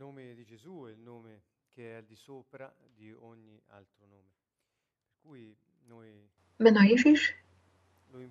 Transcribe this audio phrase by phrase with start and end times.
[0.00, 4.32] nome di Gesù è il nome che è al di sopra di ogni altro nome.
[5.04, 5.54] Per cui
[5.86, 6.08] noi
[6.56, 7.36] Meno Ježiš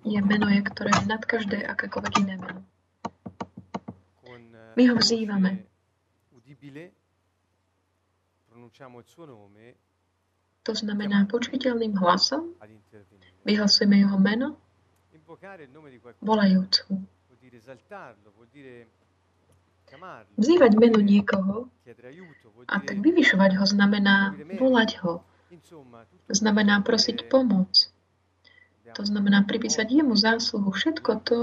[0.04, 2.60] je meno, je, ktoré je nad každé akékoľvek iné meno.
[4.54, 5.66] eh, Mi ho vzývame.
[6.30, 6.92] udibile
[8.46, 9.74] pronunciamo il suo nome
[10.62, 12.52] To znamená počuteľným hlasom
[13.48, 14.60] vyhlasujeme jeho meno,
[16.20, 16.94] volajúc ho.
[17.26, 19.09] vuol dire esaltarlo, vuol dire chiamarlo,
[20.38, 21.68] Vzývať meno niekoho
[22.70, 25.20] a tak vyvyšovať ho znamená volať ho,
[26.30, 27.90] znamená prosiť pomoc.
[28.94, 31.38] To znamená pripísať jemu zásluhu všetko to,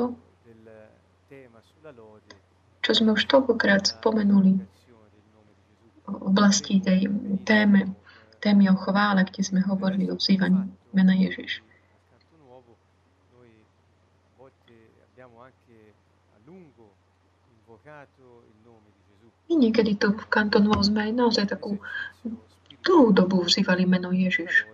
[2.83, 4.63] čo sme už toľkokrát spomenuli
[6.07, 7.11] v oblasti tej
[7.43, 7.91] téme,
[8.39, 11.59] témy o chvále, kde sme hovorili o vzývaní mena Ježiš.
[11.59, 12.79] Al canto nuovo
[13.35, 15.91] noi a volte abbiamo anche
[16.31, 16.95] a lungo
[19.47, 21.79] I niekedy tu v kantonovom sme aj naozaj takú
[22.83, 24.67] dlhú dobu vzývali meno Ježiš.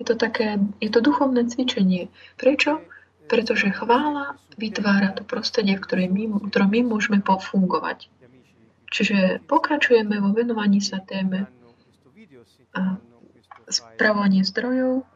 [0.00, 2.08] Je to také, je to duchovné cvičenie.
[2.40, 2.80] Prečo?
[3.28, 8.08] Pretože chvála vytvára to prostredie, v ktorej my, v ktorom my môžeme qui
[8.90, 11.46] Čiže pokračujeme vo venovaní sa téme
[12.74, 12.98] a
[13.70, 15.06] spravovanie zdrojov.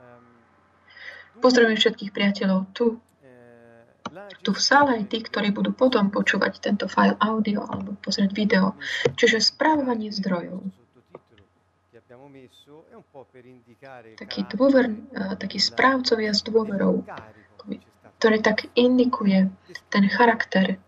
[1.42, 3.02] Pozdravujem všetkých priateľov tu,
[4.42, 8.78] tu v sále, aj tí, ktorí budú potom počúvať tento file audio alebo pozrieť video.
[9.16, 10.62] Čiže spravovanie zdrojov.
[14.18, 17.02] Taký, dôver, eh, taký správcovia s dôverou,
[18.18, 19.50] ktorý tak indikuje
[19.90, 20.78] ten charakter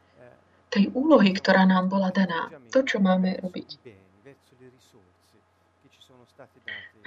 [0.71, 2.51] tej úlohy, ktorá nám bola daná.
[2.75, 3.79] To, čo máme robiť.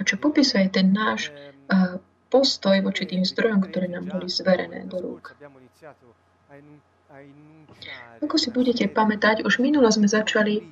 [0.00, 2.00] čo popisuje ten náš eh,
[2.30, 5.34] postoj voči tým zdrojom, ktoré nám boli zverené do rúk.
[8.22, 10.62] Ako si budete pamätať, už minule sme začali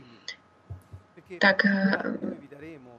[1.37, 2.01] tak eh,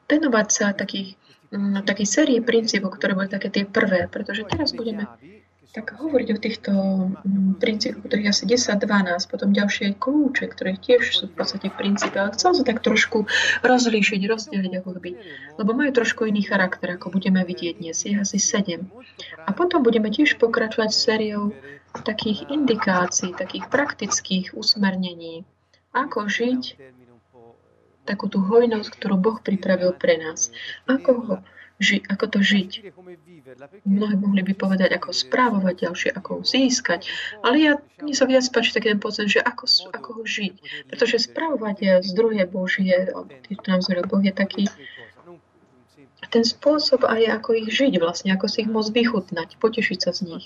[0.06, 1.18] venovať sa takých,
[1.50, 5.10] mm, takej série princípov, ktoré boli také tie prvé, pretože teraz budeme
[5.70, 11.30] tak hovoriť o týchto mm, princípoch, ktorých asi 10-12, potom ďalšie kľúče, ktoré tiež sú
[11.30, 13.30] v podstate princípy, ale chcel som tak trošku
[13.62, 15.12] rozlíšiť, rozdeliť ako keby,
[15.62, 18.82] lebo majú trošku iný charakter, ako budeme vidieť dnes, je asi 7.
[19.46, 21.54] A potom budeme tiež pokračovať sériou
[22.02, 25.46] takých indikácií, takých praktických usmernení,
[25.94, 26.62] ako žiť
[28.10, 30.50] takú tú hojnosť, ktorú Boh pripravil pre nás.
[30.90, 31.36] Ako, ho,
[31.80, 32.92] ži, ako to žiť.
[33.88, 37.08] Mnohí mohli by povedať, ako správovať ďalšie, ako ho získať.
[37.42, 37.74] Ale ja,
[38.04, 40.86] mne sa viac páči taký ten pocit, že ako, ako ho žiť.
[40.92, 43.10] Pretože správovať zdroje Božie,
[43.48, 44.68] to nám zveril Boh, je taký
[46.30, 50.22] ten spôsob aj ako ich žiť vlastne, ako si ich môcť vychutnať, potešiť sa z
[50.30, 50.46] nich.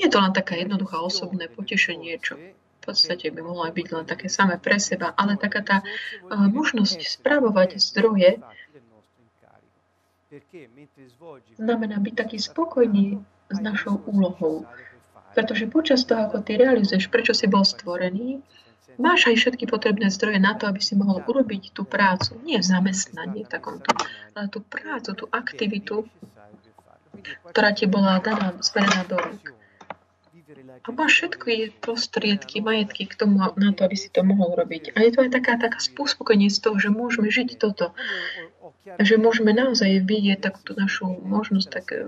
[0.00, 4.30] Je to len taká jednoduchá osobné potešenie, čo v podstate by mohlo byť len také
[4.30, 8.38] samé pre seba, ale taká tá uh, možnosť spravovať zdroje
[11.54, 14.66] znamená byť taký spokojný s našou úlohou.
[15.34, 18.40] Pretože počas toho, ako ty realizuješ, prečo si bol stvorený,
[18.96, 22.40] máš aj všetky potrebné zdroje na to, aby si mohol urobiť tú prácu.
[22.42, 23.92] Nie zamestnanie v takomto,
[24.32, 26.08] ale tú prácu, tú aktivitu,
[27.52, 29.56] ktorá ti bola daná, zverená do rúk.
[30.86, 34.94] A máš všetky prostriedky, majetky k tomu, na to, aby si to mohol robiť.
[34.94, 37.90] A je to aj taká, taká spôsobenie z toho, že môžeme žiť toto.
[38.86, 42.06] Že môžeme naozaj vidieť takúto našu možnosť, tak eh,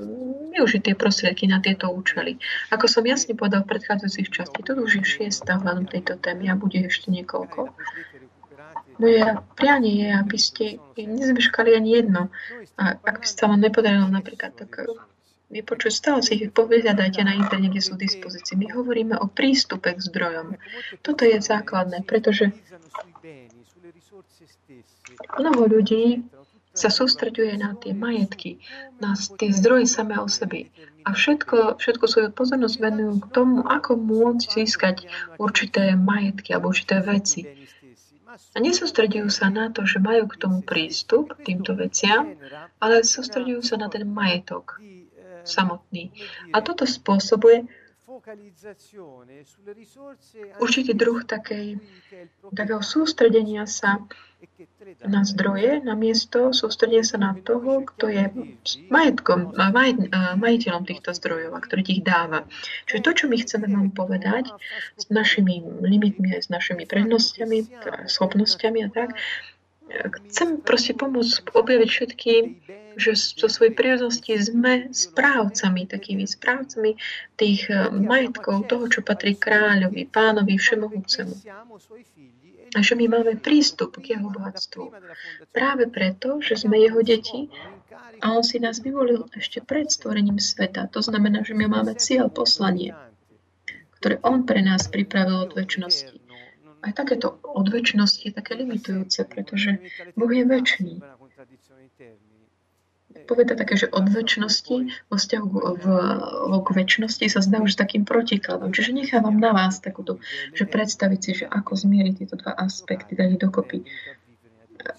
[0.54, 2.38] využiť tie prostriedky na tieto účely.
[2.70, 6.54] Ako som jasne povedal v predchádzajúcich časti, to už je šiesta hľadom tejto témy a
[6.54, 7.74] bude ešte niekoľko.
[8.98, 9.22] Moje
[9.54, 10.64] prianie je, aby ste
[10.98, 12.34] nezmeškali ani jedno.
[12.78, 14.86] A ak by sa vám nepodarilo napríklad, tak eh,
[15.50, 18.54] vypočuť, stále si ich povyhľadajte na internete, sú v dispozícii.
[18.54, 20.54] My hovoríme o prístupe k zdrojom.
[21.02, 22.54] Toto je základné, pretože
[25.38, 26.22] mnoho ľudí
[26.78, 28.62] sa sústreďuje na tie majetky,
[29.02, 30.70] na tie zdroje samé o sebe.
[31.02, 34.96] A všetko, všetko svoju pozornosť venujú k tomu, ako môcť získať
[35.42, 37.48] určité majetky alebo určité veci.
[38.54, 42.38] A nesústredujú sa na to, že majú k tomu prístup, k týmto veciam,
[42.78, 44.78] ale sústredujú sa na ten majetok
[45.48, 46.12] samotný.
[46.52, 47.66] A toto spôsobuje
[50.58, 51.78] určitý druh takej,
[52.54, 54.02] takého sústredenia sa
[55.02, 58.24] na zdroje, na miesto sústredenia sa na toho, kto je
[58.86, 59.98] majetkom, maj,
[60.38, 62.46] majiteľom týchto zdrojov a ktorý ich dáva.
[62.86, 64.50] Čiže to, čo my chceme vám povedať
[64.94, 67.66] s našimi limitmi, s našimi prednostiami,
[68.06, 69.18] schopnosťami a tak,
[70.28, 72.44] chcem proste pomôcť objaviť všetkým,
[72.98, 76.98] že zo svojej prírodnosti sme správcami, takými správcami
[77.38, 81.34] tých eh, majetkov, toho, čo patrí kráľovi, pánovi, všemohúcemu.
[82.76, 84.92] A že my máme prístup k jeho bohatstvu.
[85.56, 87.48] Práve preto, že sme jeho deti
[88.20, 90.84] a on si nás vyvolil ešte pred stvorením sveta.
[90.92, 92.92] To znamená, že my máme cieľ, poslanie,
[93.96, 96.27] ktoré on pre nás pripravil od väčšnosti.
[96.88, 99.76] Aj takéto od väčšnosti je také limitujúce, pretože
[100.16, 101.04] Boh je väčší
[103.28, 104.76] poveda také, že od väčšnosti
[105.12, 105.84] vo vzťahu v,
[106.64, 108.72] k väčšnosti sa zdá už takým protikladom.
[108.72, 110.16] Čiže nechávam na vás takúto,
[110.56, 113.84] že predstaviť si, že ako zmieriť tieto dva aspekty, dať dokopy.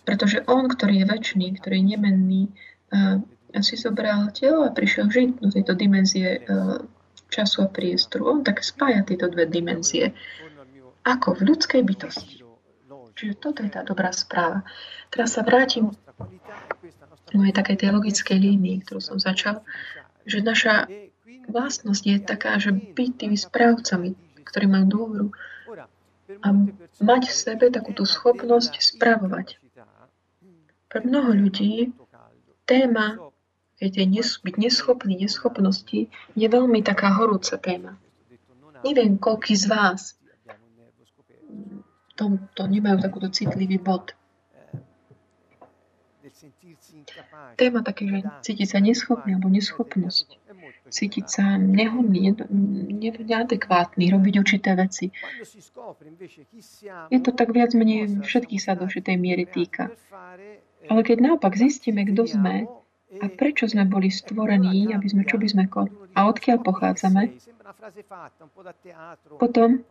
[0.05, 2.41] Pretože on, ktorý je väčší, ktorý je nemenný,
[2.93, 3.17] uh,
[3.65, 6.77] si zobral telo a prišiel žiť do tejto dimenzie uh,
[7.33, 8.29] času a priestoru.
[8.29, 10.13] On tak spája tieto dve dimenzie.
[11.09, 12.45] Ako v ľudskej bytosti.
[13.17, 14.61] Čiže toto je tá dobrá správa.
[15.09, 15.89] Teraz sa vrátim
[17.33, 19.65] mojej takej tej logickej línii, ktorú som začal,
[20.29, 20.85] že naša
[21.49, 24.13] vlastnosť je taká, že byť tými správcami,
[24.45, 25.27] ktorí majú dôveru
[26.45, 26.47] a
[27.01, 29.57] mať v sebe takú tú schopnosť spravovať.
[30.89, 31.89] Pre mnoho ľudí
[32.69, 33.17] téma,
[33.81, 37.97] keď nes, byť neschopný, neschopnosti, je veľmi taká horúca téma.
[38.85, 40.18] Neviem, koľký z vás
[42.19, 44.11] to, to nemajú takúto citlivý bod.
[47.55, 50.27] Téma také, že cítiť sa neschopný alebo neschopnosť,
[50.91, 52.35] cítiť sa nehodný,
[53.23, 55.15] neadekvátny, robiť určité veci.
[57.09, 59.91] Je to tak viac menej všetkých sa do určitej miery týka.
[60.91, 62.67] Ale keď naopak zistíme, kto sme
[63.19, 65.65] a prečo sme boli stvorení, aby sme, čo by sme
[66.13, 67.35] a odkiaľ pochádzame,
[69.39, 69.83] potom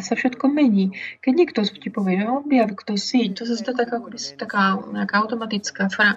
[0.00, 0.96] sa všetko mení.
[1.20, 4.00] Keď niekto ti povie, že objav, kto si, to sa zdá taká,
[4.40, 6.16] taká nejaká automatická fra,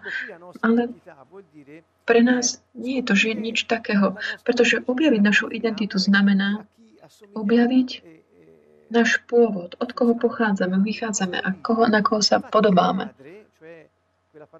[0.63, 0.95] ale
[2.07, 6.65] pre nás nie je to že nič takého, pretože objaviť našu identitu znamená
[7.35, 7.89] objaviť
[8.91, 13.15] náš pôvod, od koho pochádzame, vychádzame a koho, na koho sa podobáme.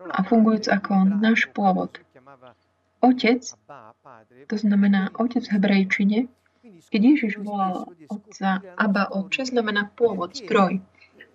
[0.08, 2.00] A fungujúc ako náš pôvod.
[3.02, 3.44] Otec,
[4.48, 6.20] to znamená otec v hebrejčine,
[6.92, 10.84] keď Ježiš volal Otca Abba Otče, znamená pôvod, zdroj.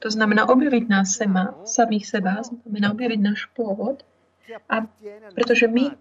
[0.05, 4.05] To znamená objaviť nás sema, samých seba, znamená objaviť náš pôvod,
[4.69, 4.85] a
[5.33, 5.97] pretože my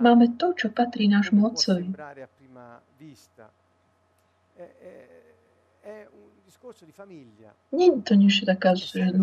[0.00, 1.92] máme to, čo patrí nášmu Otcovi.
[7.76, 8.72] Nie je to niečo taká,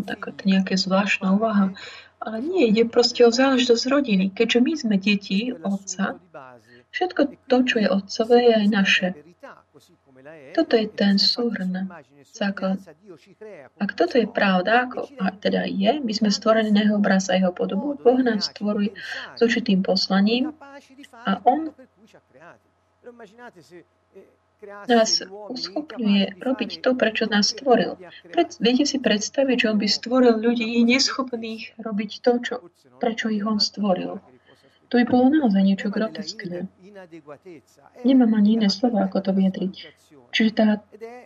[0.06, 1.74] taká nejaká zvláštna úvaha,
[2.22, 4.26] ale nie, ide proste o záležitosť rodiny.
[4.30, 6.22] Keďže my sme deti otca,
[6.92, 9.08] všetko to, čo je otcové, je aj naše.
[10.54, 11.90] Toto je ten súhrn,
[12.30, 12.78] základ.
[13.80, 17.40] Ak toto je pravda, ako a teda je, my sme stvorení na jeho obraz a
[17.40, 18.94] jeho podobu, Boh nás stvoruje
[19.36, 20.54] s určitým poslaním
[21.26, 21.74] a On
[24.86, 27.98] nás uschopňuje robiť to, prečo nás stvoril.
[28.30, 32.56] Pred, viete si predstaviť, že on by stvoril ľudí neschopných robiť to, čo,
[33.02, 34.22] prečo ich on stvoril.
[34.92, 36.70] To by bolo naozaj niečo groteskné.
[38.06, 39.74] Nemám ani iné slovo, ako to vyjadriť.
[40.32, 40.68] Čiže tá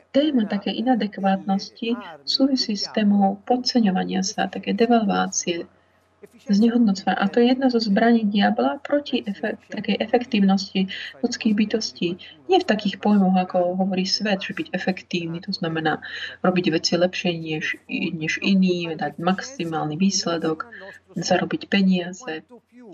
[0.10, 1.94] téma také inadekvátnosti
[2.26, 5.70] súvisí s témou podceňovania sa, také devalvácie,
[6.50, 7.22] znehodnocovania.
[7.22, 10.90] A to je jedna zo zbraní diabla proti efekt, takej efektívnosti
[11.22, 12.18] ľudských bytostí.
[12.50, 16.02] Nie v takých pojmoch, ako hovorí svet, že byť efektívny, to znamená
[16.42, 20.70] robiť veci lepšie než, než iní, dať maximálny výsledok,
[21.16, 22.44] zarobiť peniaze,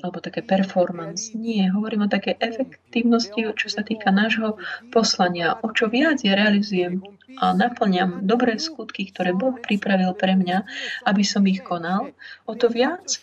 [0.01, 1.33] alebo také performance.
[1.33, 4.61] Nie, hovorím o také efektívnosti, čo sa týka nášho
[4.93, 5.57] poslania.
[5.65, 7.01] O čo viac ja realizujem
[7.41, 10.63] a naplňam dobré skutky, ktoré Boh pripravil pre mňa,
[11.09, 12.13] aby som ich konal,
[12.45, 13.19] o to viac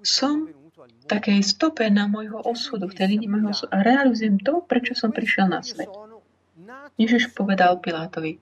[0.00, 0.48] som
[1.06, 5.50] takej stope na môjho osudu, v tej môjho osudu a realizujem to, prečo som prišiel
[5.50, 5.90] na svet.
[6.96, 8.38] Ježiš povedal Pilátovi,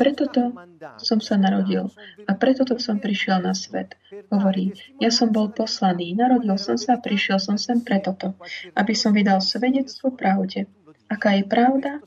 [0.00, 0.52] preto to
[0.96, 1.92] som sa narodil
[2.24, 3.94] a preto to som prišiel na svet.
[4.32, 8.32] Hovorí, ja som bol poslaný, narodil som sa a prišiel som sem preto to,
[8.72, 10.64] aby som vydal svedectvo pravde.
[11.12, 12.00] Aká je pravda?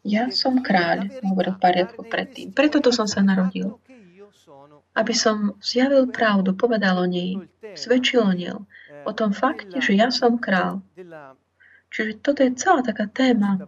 [0.00, 2.56] Ja som kráľ, hovoril poriadku predtým.
[2.56, 3.76] Preto to som sa narodil.
[4.96, 7.36] Aby som zjavil pravdu, povedal o nej,
[7.76, 8.56] svedčil o nej,
[9.04, 10.80] o tom fakte, že ja som král
[11.90, 13.58] Čiže toto je celá taká téma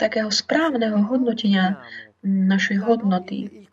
[0.00, 1.84] takého správneho hodnotenia
[2.24, 3.68] našej hodnoty.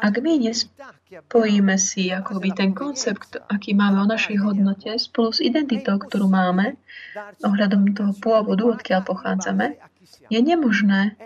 [0.00, 6.00] Ak my nespojíme si akoby ten koncept, aký máme o našej hodnote, spolu s identitou,
[6.00, 6.80] ktorú máme,
[7.44, 9.76] ohľadom toho pôvodu, odkiaľ pochádzame,
[10.32, 11.20] je nemožné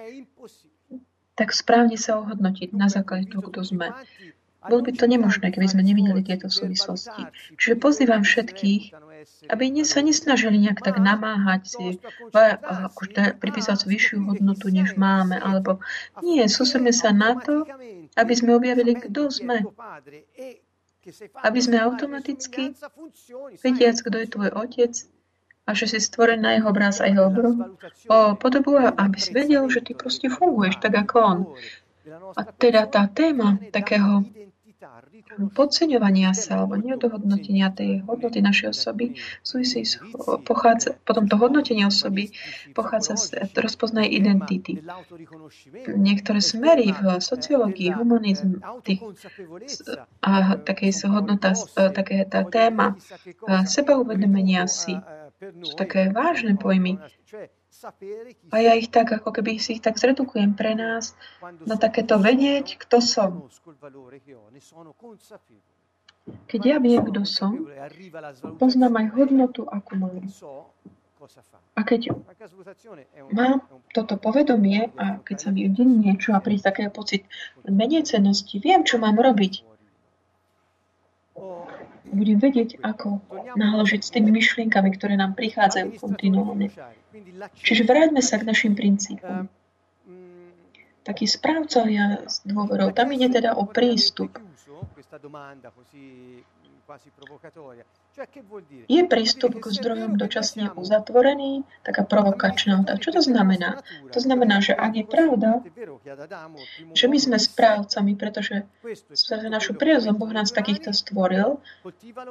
[1.34, 3.90] tak správne sa ohodnotiť na základe toho, kto sme.
[4.64, 7.28] Bolo by to nemožné, keby sme nevideli tieto súvislosti.
[7.60, 8.96] Čiže pozývam všetkých,
[9.48, 11.86] aby sa nesnažili nejak tak namáhať si,
[12.32, 15.80] akože pripísať vyššiu hodnotu, než máme, alebo
[16.24, 17.68] nie, sústredme sa na to,
[18.16, 19.64] aby sme objavili, kto sme.
[21.44, 22.72] Aby sme automaticky,
[23.60, 24.92] vediac, kto je tvoj otec,
[25.64, 27.56] a že si stvorený na jeho obraz a jeho obrob,
[28.08, 31.38] o podobu, aby si vedel, že ty proste funguješ tak ako on.
[32.36, 34.28] A teda tá téma takého
[35.54, 39.98] podceňovania sa alebo nedohodnotenia tej hodnoty našej osoby súvisí s,
[40.44, 42.30] pochádza, potom to hodnotenie osoby
[42.76, 44.80] pochádza z rozpoznaj identity.
[45.88, 49.00] Niektoré smery v sociológii, humanizm tých,
[50.22, 52.96] a také hodnota, také tá téma
[53.64, 54.96] seba uvedomenia si
[55.64, 57.00] sú také vážne pojmy.
[58.54, 61.12] A ja ich tak, ako keby si ich tak zredukujem pre nás
[61.66, 63.50] na takéto vedieť, kto som.
[66.48, 67.68] Keď ja viem, kto som,
[68.56, 70.24] poznám aj hodnotu, akú mám.
[71.74, 72.14] A keď
[73.32, 77.26] mám toto povedomie a keď sa mi udení niečo a príde taký pocit
[77.64, 79.73] menej cennosti, viem, čo mám robiť
[82.14, 83.20] budem vedieť, ako
[83.58, 86.70] naložiť s tými myšlienkami, ktoré nám prichádzajú kontinuálne.
[87.60, 89.48] Čiže vráťme sa k našim princípom.
[91.04, 94.40] Taký správcovia s dôverou, tam ide teda o prístup.
[98.86, 101.66] Je prístup k zdrojom dočasne uzatvorený?
[101.82, 103.02] Taká provokačná otázka.
[103.02, 103.82] Čo to znamená?
[104.14, 105.50] To znamená, že ak je pravda,
[106.94, 108.70] že my sme správcami, pretože
[109.10, 111.58] za našu prírodu Boh nás takýchto stvoril,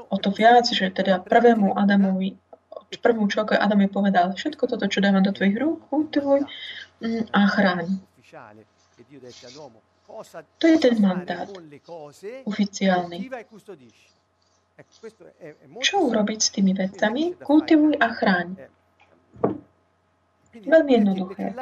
[0.07, 2.39] o to viac, že teda prvému Adamovi,
[3.03, 6.47] prvému človeku Adamovi povedal, všetko toto, čo dávam do tvojich rúk, kultivuj
[7.03, 7.87] mm, a chráň.
[10.57, 11.47] To je ten mandát
[12.47, 13.27] oficiálny.
[15.81, 17.37] Čo urobiť s tými vecami?
[17.37, 18.47] Kultivuj a chráň.
[20.53, 21.53] Veľmi jednoduché.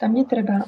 [0.00, 0.64] Tam netreba...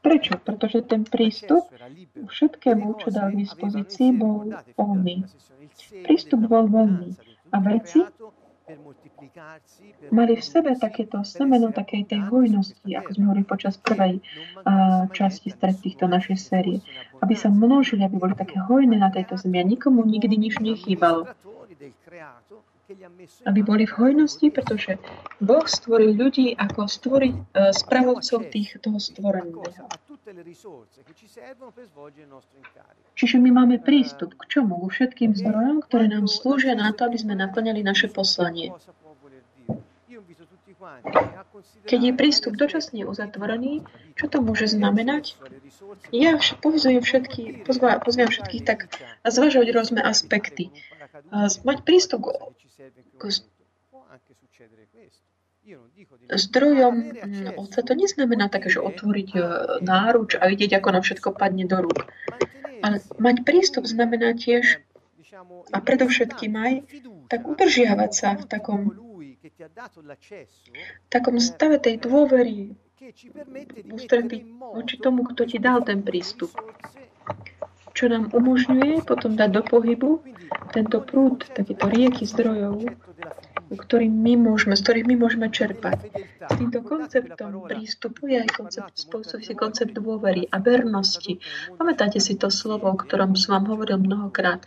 [0.00, 0.32] Prečo?
[0.40, 1.68] Pretože ten prístup
[2.16, 5.24] všetkému, čo dal k dispozícii, bol voľný.
[6.04, 7.12] Prístup bol voľný.
[7.52, 8.00] A veci
[10.10, 15.54] mali v sebe takéto semeno takej tej hojnosti, ako sme hovorili počas prvej uh, časti
[15.54, 16.82] stred týchto našej série.
[17.22, 21.30] Aby sa množili, aby boli také hojné na tejto zemi a nikomu nikdy nič nechýbalo.
[23.46, 24.98] Aby boli v hojnosti, pretože
[25.42, 29.66] Boh stvoril ľudí ako stvoriť uh, spravovcov tých, toho stvoreného.
[33.14, 34.78] Čiže my máme prístup k čomu?
[34.82, 38.70] Ku všetkým zdrojom, ktoré nám slúžia na to, aby sme naplňali naše poslanie.
[41.86, 43.86] Keď je prístup dočasne uzatvorený,
[44.18, 45.38] čo to môže znamenať?
[46.10, 48.90] Ja povizujem všetky, pozvám všetkých tak
[49.24, 50.70] zvažovať rôzne aspekty.
[51.64, 52.28] Mať prístup
[53.16, 53.22] k
[56.30, 59.40] zdrojom mm, otca to neznamená také, že otvoriť e,
[59.82, 62.06] náruč a vidieť, ako nám všetko padne do rúk.
[62.86, 64.78] Ale mať prístup znamená tiež,
[65.72, 66.74] a predovšetkým aj,
[67.28, 68.80] tak udržiavať sa v takom,
[71.10, 72.78] takom stave tej dôvery
[73.90, 76.54] ústretí voči tomu, kto ti dal ten prístup.
[77.96, 80.20] Čo nám umožňuje potom dať do pohybu
[80.76, 82.92] tento prúd, takéto rieky zdrojov,
[83.72, 86.12] ktorým my môžeme, z ktorých my môžeme čerpať.
[86.44, 88.94] S týmto konceptom prístupu je aj koncept,
[89.40, 91.40] si koncept dôvery a vernosti.
[91.80, 94.60] Pamätáte si to slovo, o ktorom som vám hovoril mnohokrát,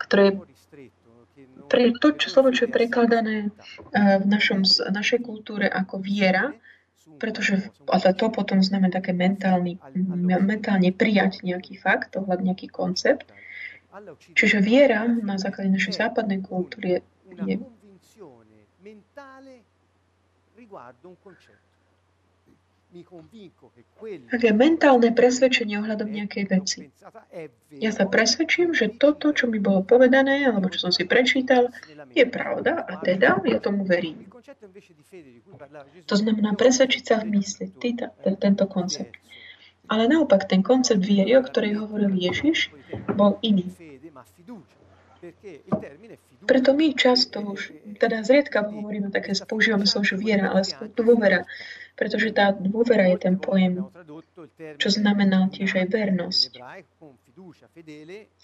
[0.00, 0.40] ktoré
[1.68, 6.52] pre to, čo slovo, čo je prekladané eh, v našom, našej kultúre ako viera,
[7.18, 9.78] pretože ale to potom znamená také mentálny,
[10.42, 13.26] mentálne prijať nejaký fakt, ohľad nejaký koncept.
[14.32, 16.98] Čiže viera na základe našej západnej kultúry je,
[17.44, 17.56] je
[24.28, 26.80] Také mentálne presvedčenie ohľadom nejakej veci.
[27.72, 31.72] Ja sa presvedčím, že toto, čo mi bolo povedané, alebo čo som si prečítal,
[32.12, 34.28] je pravda a teda ja tomu verím.
[36.04, 37.72] To znamená presvedčiť sa v mysli,
[38.36, 39.16] tento koncept.
[39.88, 42.72] Ale naopak ten koncept viery, o ktorej hovoril Ježiš,
[43.16, 43.72] bol iný.
[46.42, 47.70] Preto my často už,
[48.02, 50.66] teda zriedka hovoríme také, používame slovo viera, ale
[50.98, 51.46] dôvera,
[51.96, 53.84] pretože tá dôvera je ten pojem,
[54.80, 56.50] čo znamená tiež aj vernosť.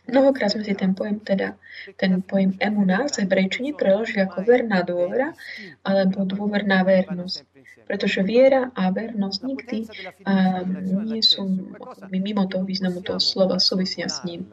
[0.09, 1.61] Mnohokrát sme si ten pojem, teda
[2.01, 5.37] ten pojem emuna z hebrejčiny preložili ako verná dôvera
[5.85, 7.45] alebo dôverná vernosť.
[7.85, 9.79] Pretože viera a vernosť nikdy
[10.25, 10.65] a,
[11.05, 11.73] nie sú
[12.09, 14.49] mimo toho významu toho slova, súvisia s ním.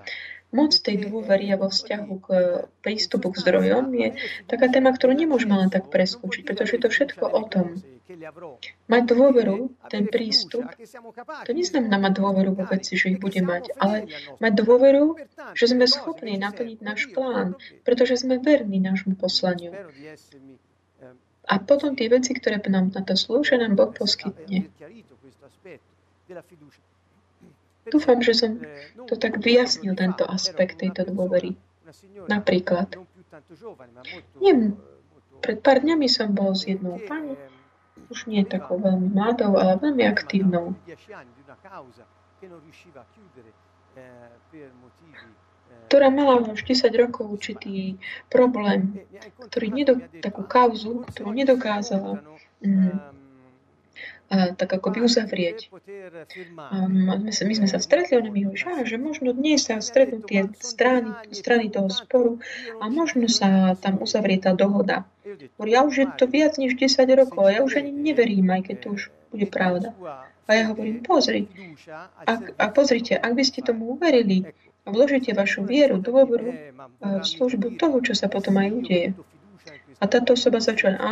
[0.55, 2.27] Moc tej dôvery a vo vzťahu k
[2.79, 4.07] prístupu k zdrojom je
[4.47, 7.75] taká téma, ktorú nemôžeme len tak preskočiť, pretože je to všetko o tom.
[8.87, 10.63] Mať dôveru, ten prístup,
[11.43, 14.07] to neznamená mať dôveru vo veci, že ich bude mať, ale
[14.39, 15.19] mať dôveru,
[15.57, 19.75] že sme schopní naplniť náš plán, pretože sme verní nášmu poslaniu.
[21.45, 24.71] A potom tie veci, ktoré nám na to slúžia, nám Boh poskytne.
[27.89, 28.51] Dúfam, že som
[29.05, 31.53] to tak vyjasnil, tento aspekt tejto dôvery.
[32.25, 32.97] Napríklad,
[34.41, 34.73] nie,
[35.43, 37.37] pred pár dňami som bol s jednou pani,
[38.09, 40.73] už nie takou veľmi mladou, ale veľmi aktívnou.
[45.85, 49.05] ktorá mala už 10 rokov určitý problém,
[49.49, 52.25] ktorý nedo, takú kauzu, ktorú nedokázala
[52.59, 53.24] mm,
[54.29, 55.69] tak ako by uzavrieť.
[57.29, 61.69] My, sme sa stretli, ona mi hovorí, že, možno dnes sa stretnú tie strany, strany
[61.69, 62.41] toho sporu
[62.81, 65.05] a možno sa tam uzavrie tá dohoda.
[65.61, 68.87] Ja už je to viac než 10 rokov, ja už ani neverím, aj keď to
[68.97, 69.93] už bude pravda.
[70.45, 71.49] A ja hovorím, pozri,
[72.21, 74.45] ak, a pozrite, ak by ste tomu uverili
[74.85, 79.07] a vložíte vašu vieru, dôveru v službu toho, čo sa potom aj udeje.
[79.97, 81.09] A táto osoba začala, a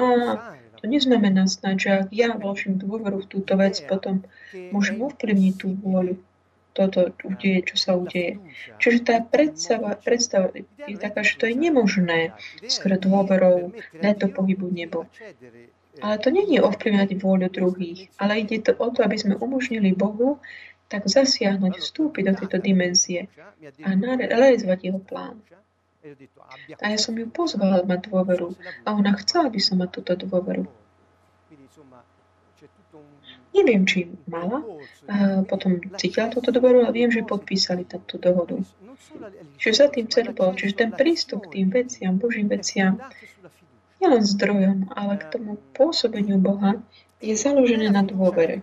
[0.83, 4.27] to neznamená snáď, že ak ja vložím dôveru v túto vec, potom
[4.75, 6.19] môžem ovplyvniť tú vôľu
[6.75, 8.43] toto udeje, čo sa udeje.
[8.83, 10.51] Čiže tá predstava, predstava
[10.83, 12.35] je taká, že to je nemožné
[12.67, 15.07] skôr dôverou dať do pohybu nebo.
[16.03, 19.95] Ale to nie je ovplyvňovať vôľu druhých, ale ide to o to, aby sme umožnili
[19.95, 20.43] Bohu
[20.91, 23.31] tak zasiahnuť, vstúpiť do tejto dimenzie
[23.87, 25.39] a realizovať jeho plán.
[26.83, 28.59] A ja som ju pozval mať dôveru.
[28.83, 30.67] A ona chcela, aby som mať túto dôveru.
[33.53, 34.65] Neviem, či mala,
[35.05, 38.59] a potom cítila túto dôveru, ale viem, že podpísali túto dohodu.
[39.61, 42.97] Čiže za tým celý bol, čiže ten prístup k tým veciam, Božím veciam,
[44.01, 46.81] nielen zdrojom, ale k tomu pôsobeniu Boha,
[47.23, 48.59] je založené na dôvere.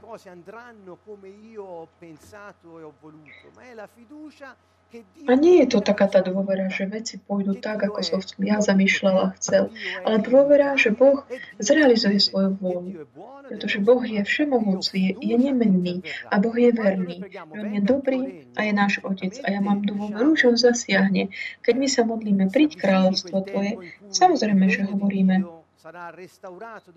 [5.30, 9.16] A nie je to taká tá dôvera, že veci pôjdu tak, ako som ja zamýšľal
[9.22, 9.70] a chcel,
[10.02, 11.22] ale dôvera, že Boh
[11.62, 13.06] zrealizuje svoju vôľu.
[13.46, 17.22] Pretože Boh je všemohúci, je nemenný a Boh je verný.
[17.54, 19.38] On je dobrý a je náš Otec.
[19.46, 21.30] A ja mám dôveru, že On zasiahne.
[21.62, 25.59] Keď my sa modlíme, príď kráľovstvo Tvoje, samozrejme, že hovoríme,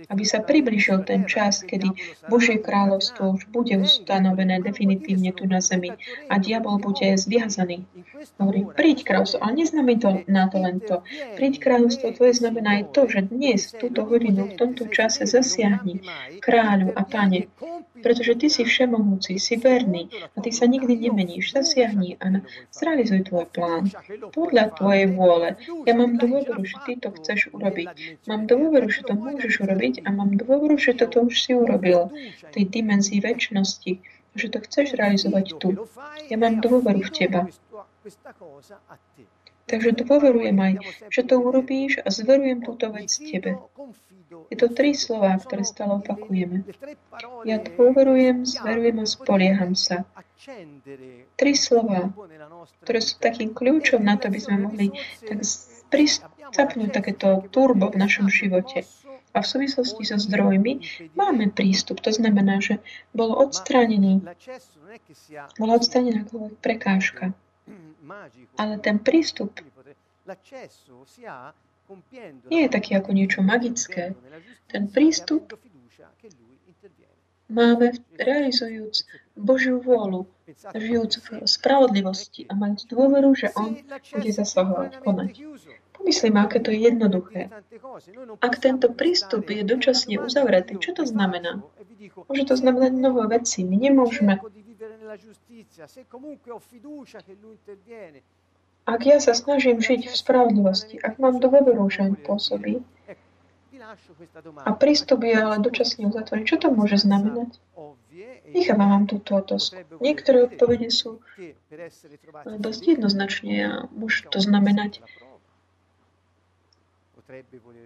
[0.09, 1.87] aby sa približil ten čas, kedy
[2.27, 5.95] Božie kráľovstvo už bude ustanovené definitívne tu na zemi
[6.27, 7.87] a diabol bude zviazaný.
[8.39, 10.99] Hovorí, príď kráľovstvo, ale neznamená to na to len to.
[11.39, 15.23] Príď kráľovstvo, to je znamená aj to, že dnes, v túto hodinu, v tomto čase
[15.27, 16.03] zasiahni
[16.43, 17.47] kráľu a pane,
[18.03, 21.55] pretože ty si všemohúci, si verný a ty sa nikdy nemeníš.
[21.55, 23.87] Zasiahni a zrealizuj tvoj plán
[24.35, 25.55] podľa tvojej vôle.
[25.87, 28.19] Ja mám dôveru, že ty to chceš urobiť.
[28.27, 32.11] Mám dôveru, že to môžeš urobiť a mám dôveru, že toto už si urobil
[32.51, 33.91] tej dimenzii väčšnosti,
[34.35, 35.79] že to chceš realizovať tu.
[36.27, 37.41] Ja mám dôveru v teba.
[39.63, 40.73] Takže dôverujem aj,
[41.07, 43.63] že to urobíš a zverujem túto vec tebe.
[44.49, 46.65] Je to tri slova, ktoré stále opakujeme.
[47.45, 50.05] Ja dôverujem, zverujem a spolieham sa.
[51.37, 52.11] Tri slova,
[52.83, 54.91] ktoré sú takým kľúčom na to, aby sme mohli
[55.23, 55.39] tak
[56.53, 58.85] zapnúť takéto turbo v našom živote.
[59.33, 60.85] A v súvislosti so zdrojmi
[61.17, 62.05] máme prístup.
[62.05, 62.77] To znamená, že
[63.17, 64.21] bol odstránený,
[65.57, 66.29] bola odstránená
[66.61, 67.33] prekážka.
[68.61, 69.57] Ale ten prístup
[72.49, 74.15] nie je taký ako niečo magické.
[74.67, 75.53] Ten prístup
[77.49, 79.05] máme realizujúc
[79.37, 80.25] Božiu vôľu,
[80.73, 83.77] žijúc v spravodlivosti a mať dôveru, že On
[84.13, 85.31] bude zasahovať, konať.
[85.93, 87.53] Pomyslíme, aké to je jednoduché.
[88.41, 91.61] Ak tento prístup je dočasne uzavretý, čo to znamená?
[92.29, 93.63] Môže to znamenať mnoho vecí.
[93.63, 94.41] My nemôžeme
[98.83, 102.83] ak ja sa snažím žiť v spravodlivosti, ak mám dôveru, že on pôsobí,
[104.65, 106.49] a prístup je ale dočasne uzatvorený.
[106.49, 107.53] Čo to môže znamenať?
[108.53, 109.81] Nechávam vám túto otázku.
[110.01, 111.21] Niektoré odpovede sú
[112.45, 115.01] dosť jednoznačne a môže to znamenať,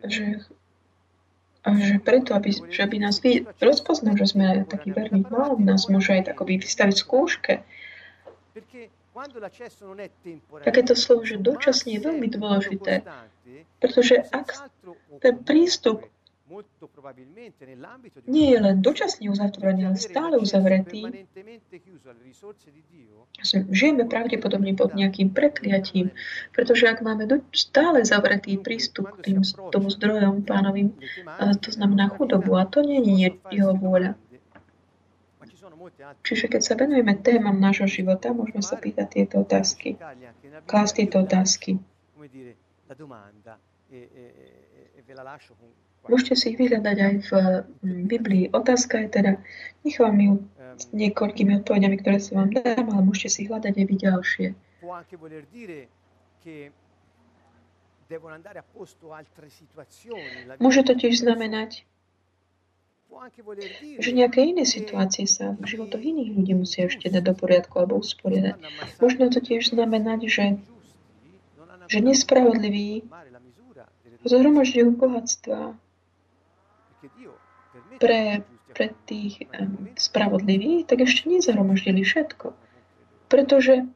[0.03, 0.43] že,
[1.63, 6.19] že preto, aby, že by nás vy rozpoznal, že sme takí verní, no, nás môže
[6.19, 7.53] aj takoby vystaviť skúške.
[10.63, 13.01] Takéto slovo, že dočasne je veľmi dôležité,
[13.81, 14.69] pretože ak
[15.21, 16.05] ten prístup
[18.23, 21.27] nie je len dočasne uzatvorený, ale stále uzavretý.
[23.51, 26.15] Žijeme pravdepodobne pod nejakým prekliatím,
[26.55, 29.43] pretože ak máme stále zavretý prístup k tým,
[29.75, 30.95] tomu zdrojom pánovým,
[31.59, 34.15] to znamená chudobu a to nie je jeho vôľa.
[36.23, 39.95] Čiže keď sa venujeme témam nášho života, môžeme sa pýtať tieto otázky,
[40.67, 41.79] klásť tieto otázky.
[46.07, 47.31] Môžete si ich vyhľadať aj v
[47.83, 48.45] mm, Biblii.
[48.55, 49.31] Otázka je teda,
[49.83, 50.33] nechám ju
[50.77, 54.47] s niekoľkými odpovediami, ktoré sa vám dám, ale môžete si hľadať aj vy ďalšie.
[60.63, 61.83] Môže to tiež znamenať,
[63.97, 67.97] že nejaké iné situácie sa v životoch iných ľudí musia ešte dať do poriadku alebo
[67.97, 68.59] usporiadať.
[69.01, 70.45] Možno to tiež znamenať, že,
[71.89, 73.07] že nespravodliví
[74.27, 75.77] zhromažďujú bohatstva
[77.97, 82.53] pre, pre tých um, spravodlivých, tak ešte nezahromaždili všetko.
[83.31, 83.87] Pretože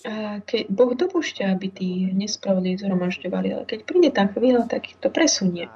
[0.00, 4.96] a keď Boh dopúšťa, aby tí nespravodliví zhromažďovali, ale keď príde tá chvíľa, tak ich
[4.96, 5.68] to presunie.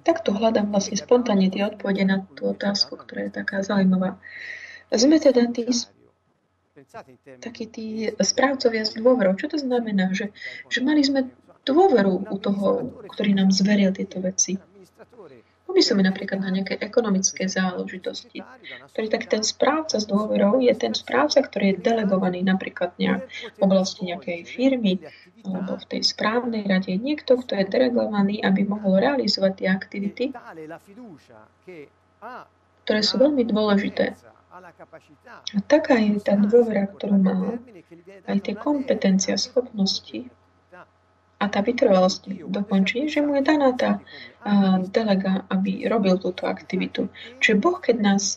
[0.00, 4.16] Takto hľadám vlastne spontánne tie odpovede na tú otázku, ktorá je taká zaujímavá.
[4.88, 5.68] Sme teda tí
[7.44, 9.36] takí tí správcovia s dôverou.
[9.36, 10.16] Čo to znamená?
[10.16, 10.32] Že,
[10.72, 11.28] že mali sme
[11.68, 14.56] dôveru u toho, ktorý nám zveril tieto veci.
[15.70, 18.42] Pomyslíme napríklad na nejaké ekonomické záležitosti,
[18.90, 23.60] ktorý tak ten správca s dôverou je ten správca, ktorý je delegovaný napríklad nejak v
[23.62, 24.98] oblasti nejakej firmy
[25.46, 26.90] alebo v tej správnej rade.
[26.98, 30.24] Niekto, kto je delegovaný, aby mohol realizovať tie aktivity,
[32.82, 34.18] ktoré sú veľmi dôležité
[35.54, 37.54] a taká je tá dôvera, ktorú má,
[38.26, 40.26] aj tie kompetencia, schopnosti
[41.40, 44.04] a tá vytrvalosť dokončí, že mu je daná tá
[44.92, 47.08] delega, aby robil túto aktivitu.
[47.40, 48.36] Čiže Boh, keď nás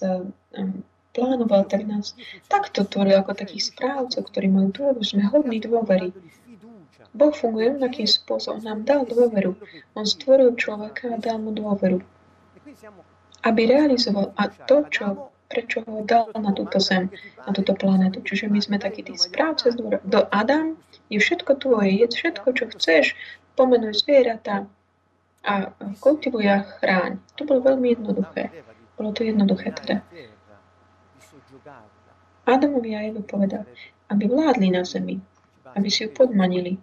[1.13, 2.15] plánoval, tak nás
[2.47, 6.15] takto tvoril ako takých správcov, ktorí majú dôveru, sme hodní dôvery.
[7.13, 8.65] Boh funguje rovnakým spôsobom.
[8.65, 9.53] Nám dal dôveru.
[9.93, 12.01] On stvoril človeka a dal mu dôveru.
[13.45, 18.25] Aby realizoval a to, čo prečo ho dal na túto zem, na túto planetu.
[18.25, 19.77] Čiže my sme takí tí správce.
[20.01, 20.81] Do Adam
[21.13, 23.05] je všetko tvoje, je všetko, čo chceš,
[23.53, 24.65] pomenuj zvieratá
[25.45, 27.21] a kultivuj a chráň.
[27.37, 28.49] To bolo veľmi jednoduché.
[28.97, 30.01] Bolo to jednoduché teda.
[32.43, 33.63] Adamovi a Evu povedal,
[34.11, 35.19] aby vládli na zemi,
[35.75, 36.75] aby si ju podmanili.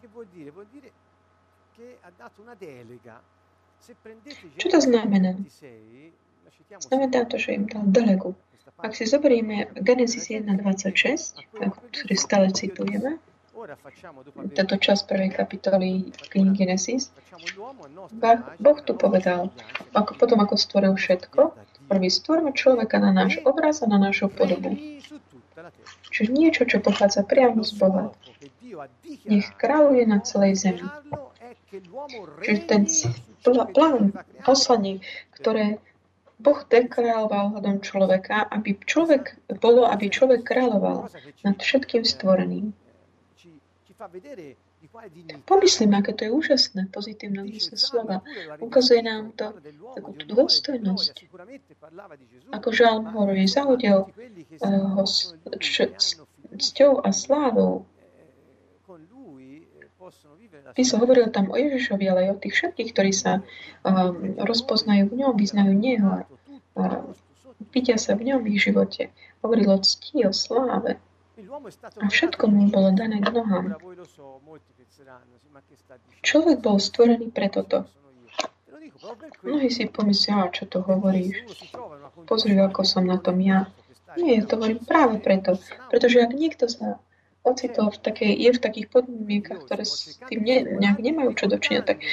[4.57, 5.37] Čo to znamená?
[6.81, 8.33] Znamená to, že im dal delegu.
[8.81, 11.37] Ak si zoberieme Genesis 1.26,
[11.93, 13.21] ktorý stále citujeme,
[14.57, 15.89] táto časť prvej kapitoly
[16.33, 17.13] knihy Genesis,
[18.61, 19.53] Boh tu povedal,
[19.93, 21.53] ako potom ako stvoril všetko,
[21.91, 24.79] prvý stvorme človeka na náš obraz a na našu podobu.
[26.11, 28.05] Čiže niečo, čo pochádza priamo z Boha.
[29.27, 30.87] Nech kráľuje na celej zemi.
[32.43, 32.83] Čiže ten
[33.47, 35.03] plán poslanie,
[35.39, 35.79] ktoré
[36.41, 41.13] Boh dekráľoval hľadom človeka, aby človek bolo, aby človek kráľoval
[41.45, 42.73] nad všetkým stvoreným.
[45.45, 48.17] Pomyslím, aké to je úžasné, pozitívne zmysle slova.
[48.65, 49.53] Ukazuje nám to
[49.93, 51.29] takú tú dôstojnosť.
[52.49, 55.93] Ako žalm hovorí, zahodil uh, ho s, č,
[56.57, 57.85] cťou a slávou.
[60.73, 63.45] Písal hovoril tam o Ježišovi, ale aj o tých všetkých, ktorí sa
[63.85, 66.25] um, rozpoznajú v ňom, vyznajú Neho
[66.79, 67.05] a
[67.75, 69.13] vidia sa v ňom v ich živote.
[69.45, 70.97] Hovoril o cti, o sláve.
[72.01, 73.77] A všetko mu bolo dané k nohám.
[76.21, 77.89] Človek bol stvorený pre toto.
[79.41, 81.41] Mnohí si pomyslia, čo to hovoríš.
[82.29, 83.73] Pozri, ako som na tom ja.
[84.21, 85.57] Nie, to hovorím práve preto.
[85.89, 87.01] Pretože ak niekto sa
[87.41, 91.81] ocitol v takej, je v takých podmienkach, ktoré s tým ne, nejak nemajú čo dočinia,
[91.81, 92.05] tak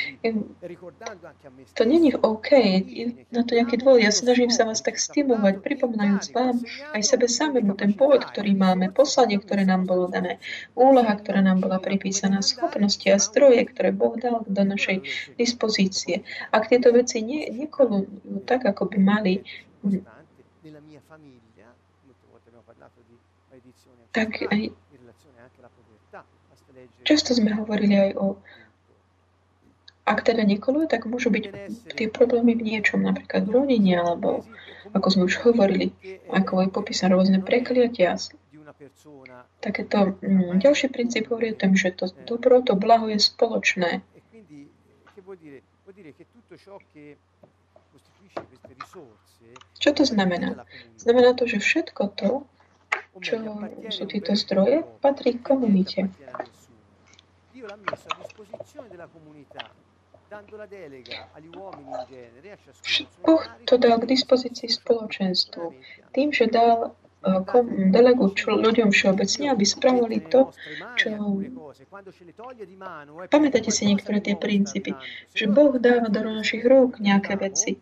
[1.75, 2.49] to není OK,
[2.87, 3.99] je na to nejaký dôvod.
[3.99, 6.63] Ja snažím sa vás tak stimulovať, pripomínajúc vám
[6.95, 10.39] aj sebe samému ten pôvod, ktorý máme, poslanie, ktoré nám bolo dané,
[10.79, 15.03] úloha, ktorá nám bola pripísaná, schopnosti a stroje, ktoré Boh dal do našej
[15.35, 16.23] dispozície.
[16.55, 19.43] Ak tieto veci ne, nekolujú tak, ako by mali,
[24.15, 24.73] tak aj
[27.07, 28.27] často sme hovorili aj o
[30.07, 31.45] ak teda nekoluje, tak môžu byť
[31.99, 34.47] tie problémy v niečom, napríklad v rodine, alebo
[34.95, 35.91] ako sme už hovorili,
[36.31, 38.15] ako je popísané rôzne prekliatia.
[39.59, 43.99] Takéto mm, ďalší princíp hovorí o tom, že to dobro, to blaho je spoločné.
[49.75, 50.63] Čo to znamená?
[50.95, 52.31] Znamená to, že všetko to,
[53.19, 53.35] čo
[53.91, 56.07] sú tieto zdroje, patrí komunite.
[63.23, 65.65] Boh to dal k dispozícii spoločenstvu
[66.11, 66.95] tým, že dal
[67.91, 70.51] delegu ľuďom všeobecne, aby spravovali to,
[70.95, 71.09] čo...
[73.31, 74.93] Pamätáte si niektoré tie princípy,
[75.33, 77.79] že Boh dáva do našich rúk nejaké veci.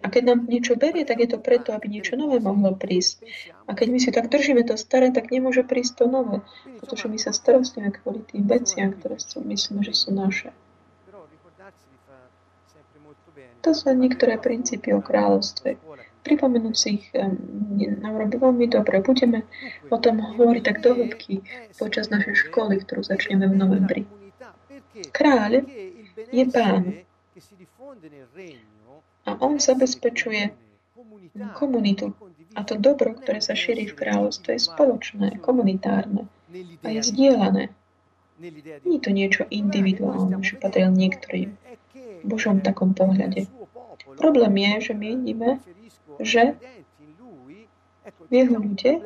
[0.00, 3.24] A keď nám niečo berie, tak je to preto, aby niečo nové mohlo prísť.
[3.68, 6.40] A keď my si tak držíme to staré, tak nemôže prísť to nové,
[6.80, 10.52] pretože my sa starostíme kvôli tým veciam, ktoré sú, myslíme, že sú naše.
[13.64, 15.80] To sú niektoré princípy o kráľovstve
[16.24, 17.06] pripomenúť si ich
[18.00, 19.04] nám robí veľmi dobre.
[19.04, 19.44] Budeme
[19.92, 21.44] o tom hovoriť tak do hĺbky
[21.76, 24.02] počas našej školy, ktorú začneme v novembri.
[25.12, 25.68] Kráľ
[26.32, 27.04] je pán
[29.24, 30.52] a on zabezpečuje
[31.56, 32.12] komunitu.
[32.54, 36.30] A to dobro, ktoré sa šíri v kráľovstve, je spoločné, komunitárne
[36.84, 37.74] a je zdieľané.
[38.38, 41.58] Nie je to niečo individuálne, že patril niektorým
[42.22, 43.50] v Božom takom pohľade.
[44.14, 45.50] Problém je, že my vidíme,
[46.22, 46.42] že
[48.30, 49.02] jeho ľude,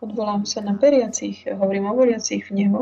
[0.00, 2.80] odvolám sa na veriacich, hovorím o veriacich v Neho,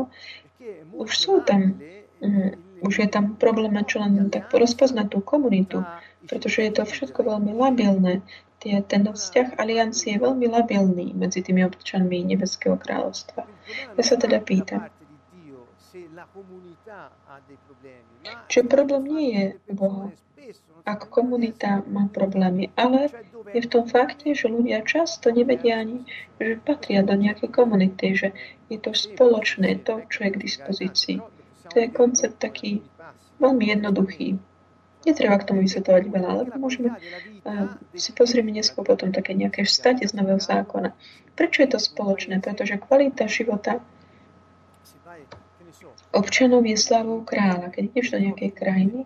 [0.95, 1.75] už sú tam,
[2.23, 5.81] um, už je tam problém čo len tak rozpoznať tú komunitu,
[6.27, 8.21] pretože je to všetko veľmi labilné.
[8.59, 13.43] Tie, ten vzťah aliancie je veľmi labilný medzi tými občanmi Nebeského kráľovstva.
[13.99, 14.87] Ja sa teda pýtam,
[18.47, 20.11] Čiže problém nie je Boha,
[20.83, 23.07] ak komunita má problémy, ale
[23.55, 26.03] je v tom fakte, že ľudia často nevedia ani,
[26.39, 28.29] že patria do nejakej komunity, že
[28.67, 31.17] je to spoločné, to, čo je k dispozícii.
[31.71, 32.83] To je koncept taký
[33.39, 34.39] veľmi jednoduchý.
[35.03, 40.07] Netreba k tomu vysvetovať veľa, ale môžeme uh, si pozrieme neskôr potom také nejaké štate
[40.07, 40.95] z Nového zákona.
[41.35, 42.39] Prečo je to spoločné?
[42.39, 43.83] Pretože kvalita života
[46.15, 47.73] občanov je slavou kráľa.
[47.73, 48.99] Keď ideš do nejakej krajiny,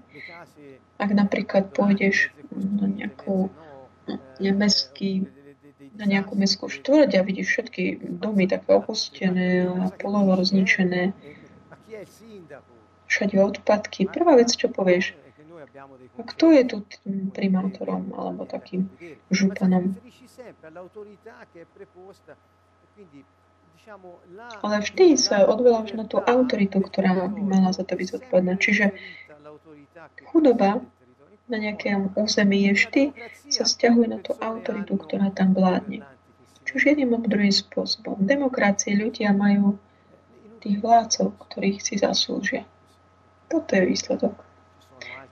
[1.01, 3.49] ak napríklad pôjdeš na nejakú
[4.37, 5.25] nemeský,
[5.97, 7.83] na nejakú mestskú štvrť a vidíš všetky
[8.21, 11.15] domy také opustené a polovo rozničené,
[13.07, 14.07] všade odpadky.
[14.11, 15.15] Prvá vec, čo povieš,
[16.17, 18.89] a kto je tu tým primátorom alebo takým
[19.29, 19.95] županom?
[24.59, 28.59] Ale vždy sa odvoláš na tú autoritu, ktorá by mala za to byť zodpovedná.
[28.59, 28.91] Čiže
[30.27, 30.83] Chudoba
[31.47, 33.03] na nejakém území je vždy
[33.47, 36.03] sa stiahuje na tú autoritu, ktorá tam vládne.
[36.67, 38.19] Či už jedným alebo druhým spôsobom.
[38.19, 39.79] V demokracii ľudia majú
[40.67, 42.67] tých vládcov, ktorých si zaslúžia.
[43.47, 44.35] Toto je výsledok.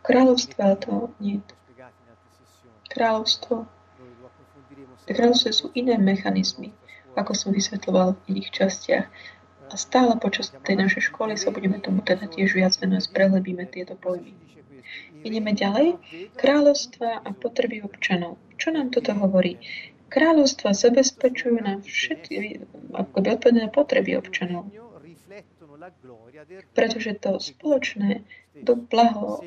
[0.07, 1.43] Kráľovstvo to nie.
[2.87, 3.67] Kráľovstvo
[5.05, 6.73] Kráľovstvo sú iné mechanizmy,
[7.13, 9.05] ako som vysvetloval v iných častiach.
[9.69, 13.93] A stále počas tej našej školy sa budeme tomu teda tiež viac venovať, prehlebíme tieto
[13.93, 14.33] pojmy.
[15.25, 15.97] Ideme ďalej.
[16.37, 18.37] Kráľovstva a potreby občanov.
[18.61, 19.57] Čo nám toto hovorí?
[20.09, 22.61] Kráľovstva zabezpečujú nám všetky
[22.93, 24.69] odpovedné potreby občanov.
[26.73, 28.23] Pretože to spoločné
[28.55, 29.43] do blaho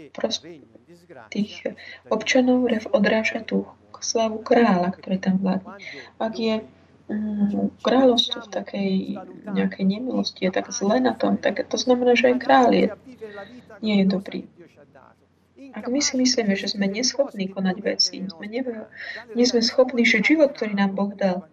[1.32, 1.64] tých
[2.12, 3.64] občanov odráža tú
[3.98, 5.74] slavu kráľa, ktorý tam vládne.
[6.22, 6.62] Ak je
[7.10, 8.92] mm, kráľovstvo v takej
[9.50, 12.86] nejakej nemilosti je tak zle na tom, tak to znamená, že aj kráľ je,
[13.82, 14.40] nie je dobrý.
[15.74, 18.88] Ak my si myslíme, že sme neschopní konať veci, sme nevie,
[19.36, 21.44] nie sme schopní žiť život, ktorý nám Boh dal,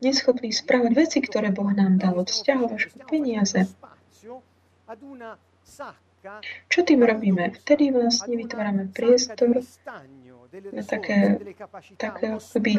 [0.00, 2.72] neschopní správať veci, ktoré Boh nám dal, od vzťahov
[3.06, 3.68] peniaze,
[6.68, 7.56] čo tým robíme?
[7.64, 9.64] Vtedy vlastne vytvárame priestor
[10.84, 11.38] také,
[11.96, 12.72] také akoby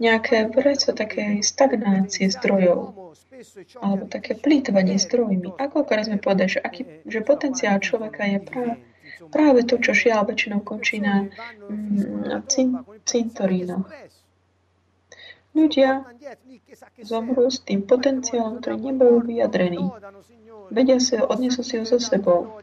[0.00, 3.12] nejaké vreco, také stagnácie zdrojov
[3.78, 5.54] alebo také plýtvanie zdrojmi.
[5.60, 8.74] Ako sme povedali, že, aký, že potenciál človeka je práve,
[9.30, 11.30] práve to, čo žiaľ väčšinou končí na,
[11.70, 13.86] mm, cin, cintorínoch.
[15.58, 16.06] Ľudia
[17.02, 19.90] zomrú s tým potenciálom, ktorý nebol vyjadrený.
[20.70, 22.62] Vedia si, odnesú si ho so sebou.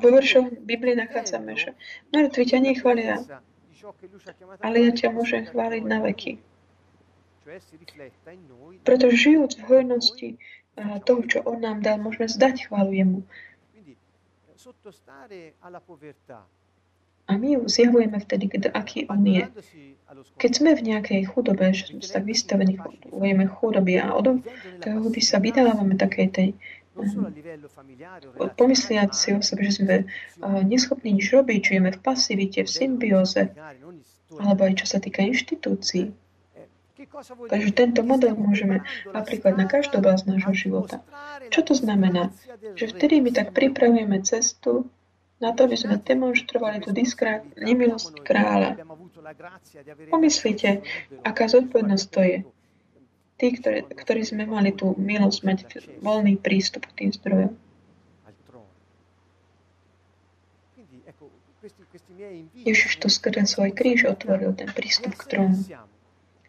[0.00, 1.76] Vo veršoch Biblie nachádzame, že
[2.16, 3.16] mŕtvi ťa nechvália,
[4.64, 6.40] ale ja ťa môžem chváliť na veky.
[8.86, 10.28] Pretože žijúc v hojnosti
[11.04, 13.20] toho, čo On nám dal, môžeme zdať chválu Jemu.
[17.26, 19.46] A my ju zjavujeme vtedy, keď, aký On je.
[20.36, 22.76] Keď sme v nejakej chudobe, že sme tak vystavení
[23.08, 24.42] vojeme chudoby a od
[24.84, 26.48] by sa vydávame takej tej
[28.58, 30.04] pomysliať si o sebe, že sme
[30.68, 33.48] neschopní nič robiť, žijeme v pasivite, v symbióze,
[34.36, 36.12] alebo aj čo sa týka inštitúcií.
[37.48, 41.00] Takže tento model môžeme aplikovať na každú oblasť nášho života.
[41.48, 42.30] Čo to znamená?
[42.76, 44.88] Že vtedy my tak pripravujeme cestu
[45.42, 48.78] na to, aby sme demonstrovali tú diskrát, nemilosť kráľa.
[50.06, 50.86] Pomyslite,
[51.26, 52.36] aká zodpovednosť to je
[53.42, 55.58] tí, ktorí, ktorí sme mali tú milosť mať
[55.98, 57.52] voľný prístup k tým zdrojom.
[62.62, 65.58] Ježiš to skrze svoj kríž otvoril ten prístup k trónu.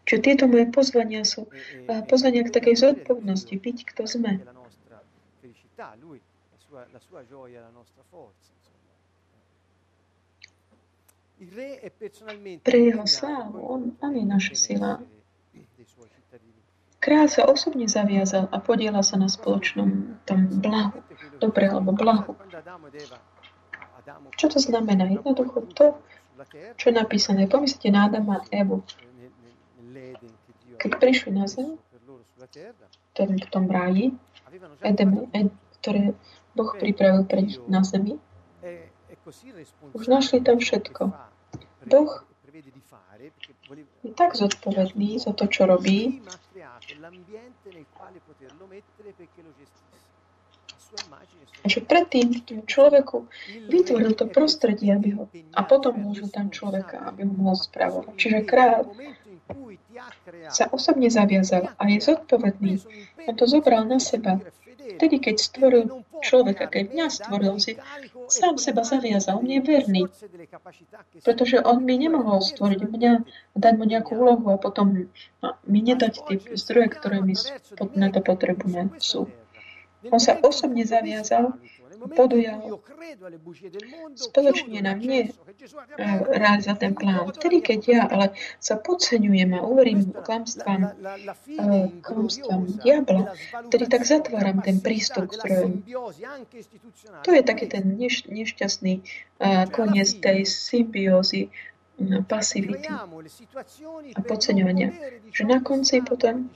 [0.05, 1.49] Čiže tieto moje pozvania sú
[2.05, 4.31] pozvania k takej zodpovednosti, byť kto sme.
[12.63, 14.91] Pre jeho slávu, on, on je naša sila.
[17.03, 21.03] Kráľ sa osobne zaviazal a podiela sa na spoločnom tom blahu,
[21.43, 22.31] dobre alebo blahu.
[24.39, 25.11] Čo to znamená?
[25.11, 25.99] Jednoducho to,
[26.79, 27.51] čo je napísané.
[27.51, 28.87] Pomyslite na Adama a Evu.
[30.79, 31.75] Keď prišli na zem,
[33.19, 34.15] v tom ráji,
[34.79, 36.15] Edemu, Ed, ktoré
[36.55, 38.15] Boh pripravil pre nich na zemi,
[39.93, 41.11] už našli tam všetko.
[41.87, 42.11] Boh
[44.03, 46.21] je tak zodpovedný za to, čo robí,
[51.63, 53.25] a že predtým tým človeku
[53.71, 58.13] vytvoril to prostredie, aby ho, a potom môžu tam človeka, aby ho mohol spravovať.
[58.13, 58.93] Čiže kráľ
[60.51, 62.73] sa osobne zaviazal a je zodpovedný.
[63.25, 64.37] On to zobral na seba.
[64.97, 65.85] Vtedy, keď stvoril
[66.23, 67.75] človeka, keď mňa stvoril, si
[68.31, 70.03] sám seba zaviazal, mne je verný.
[71.21, 73.13] Pretože on by nemohol stvoriť mňa,
[73.57, 75.11] dať mu nejakú úlohu a potom
[75.67, 77.35] mi nedať tie zdroje, ktoré my
[77.93, 79.27] na to potrebujeme, sú.
[80.11, 81.55] On sa osobne zaviazal
[82.11, 82.81] podujal
[84.19, 85.31] spoločne na mne
[86.27, 87.29] rád za ten plán.
[87.31, 90.97] Vtedy, keď ja ale sa podceňujem a uverím klamstvám,
[92.03, 93.31] klamstvám diabla,
[93.71, 95.71] vtedy tak zatváram ten prístup k zdrojom.
[97.23, 99.03] To je taký ten neš, nešťastný
[99.71, 101.53] koniec tej symbiózy
[102.25, 102.89] pasivity
[104.17, 104.89] a podceňovania.
[105.29, 106.49] Že na konci potom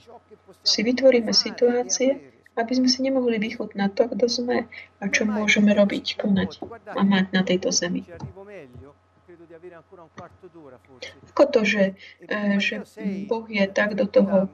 [0.66, 4.56] si vytvoríme situácie, aby sme si nemohli vychutnať to, kto sme
[4.98, 6.50] a čo môžeme robiť, konať
[6.90, 8.02] a mať na tejto zemi.
[11.34, 11.94] Ako to, že,
[12.26, 12.82] e, že
[13.30, 14.50] Boh je tak do toho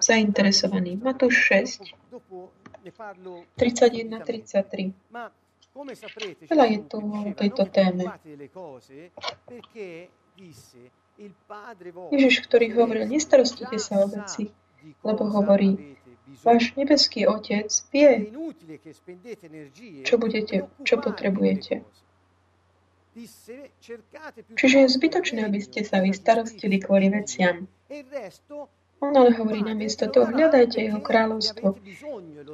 [0.00, 0.96] zainteresovaný.
[1.00, 1.96] Matúš 6,
[3.56, 4.92] 31, 33.
[6.50, 8.04] Veľa je tu o tejto téme.
[12.10, 14.50] Ježiš, ktorý hovoril, nestarostite sa o veci,
[15.04, 15.96] lebo hovorí,
[16.44, 18.32] Váš nebeský Otec vie,
[20.06, 21.82] čo, budete, čo potrebujete.
[24.54, 27.66] Čiže je zbytočné, aby ste sa vy starostili kvôli veciam.
[29.00, 31.76] On ale hovorí namiesto toho, hľadajte jeho kráľovstvo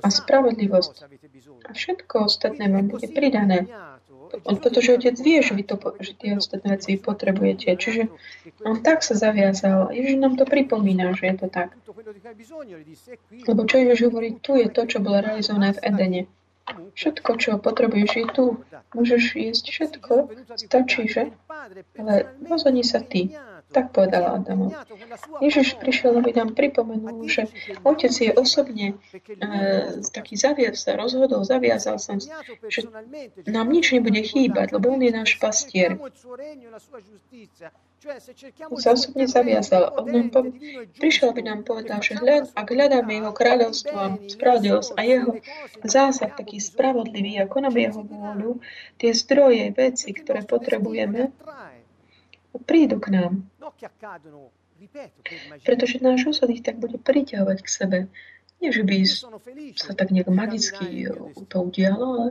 [0.02, 0.96] a spravodlivosť.
[1.66, 3.66] A všetko ostatné vám bude pridané.
[4.44, 7.74] On, pretože otec vie, že, vy to, že tie ostatné veci potrebujete.
[7.76, 8.02] Čiže
[8.66, 9.94] on tak sa zaviazal.
[9.94, 11.74] Ježiš nám to pripomína, že je to tak.
[13.46, 16.22] Lebo čo Ježiš hovorí, tu je to, čo bolo realizované v Edene.
[16.98, 18.44] Všetko, čo potrebuješ, je tu.
[18.94, 20.14] Môžeš jesť všetko,
[20.58, 21.30] stačí, že?
[21.94, 23.30] Ale rozhodni sa ty.
[23.76, 24.72] Tak povedala Adamo.
[25.44, 27.44] Ježiš prišiel, aby nám pripomenul, že
[27.84, 32.16] Otec je osobne uh, taký zaviaz, sa rozhodol, zaviazal sa,
[32.72, 32.88] že
[33.44, 36.00] nám nič nebude chýbať, lebo On je náš pastier.
[38.80, 39.92] Sa osobne zaviazal.
[39.92, 40.48] On nám po-
[40.96, 45.30] prišiel, aby nám povedal, že hľad, ak hľadáme Jeho kráľovstvo a spravodlivosť a Jeho
[45.84, 48.64] zásah taký spravodlivý a konáme Jeho vôľu,
[48.96, 51.28] tie zdroje, veci, ktoré potrebujeme,
[52.64, 53.32] prídu k nám.
[55.64, 57.98] Pretože náš osud ich tak bude priťahovať k sebe.
[58.60, 58.96] Nie, že by
[59.76, 61.04] sa tak nejak magicky
[61.48, 62.30] to udialo, ale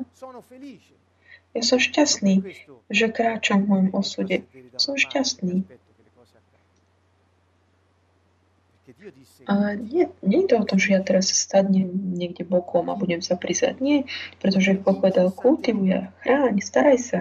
[1.56, 2.42] ja som šťastný,
[2.90, 4.38] že kráčam v môjom osude.
[4.76, 5.64] Som šťastný.
[9.92, 13.38] Nie, nie je to o tom, že ja teraz stadnem niekde bokom a budem sa
[13.38, 13.78] prizať.
[13.78, 14.10] Nie,
[14.42, 17.20] pretože Boh povedal, kultivuj chráň, staraj sa.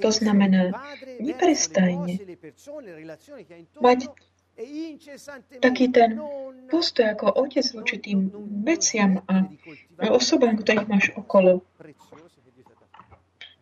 [0.00, 0.72] To znamená,
[1.20, 2.16] neprestajne
[3.78, 4.08] mať
[5.62, 6.18] taký ten
[6.66, 8.32] postoj ako otec voči tým
[8.66, 9.46] veciam a
[10.10, 11.62] osobám, ktorých máš okolo.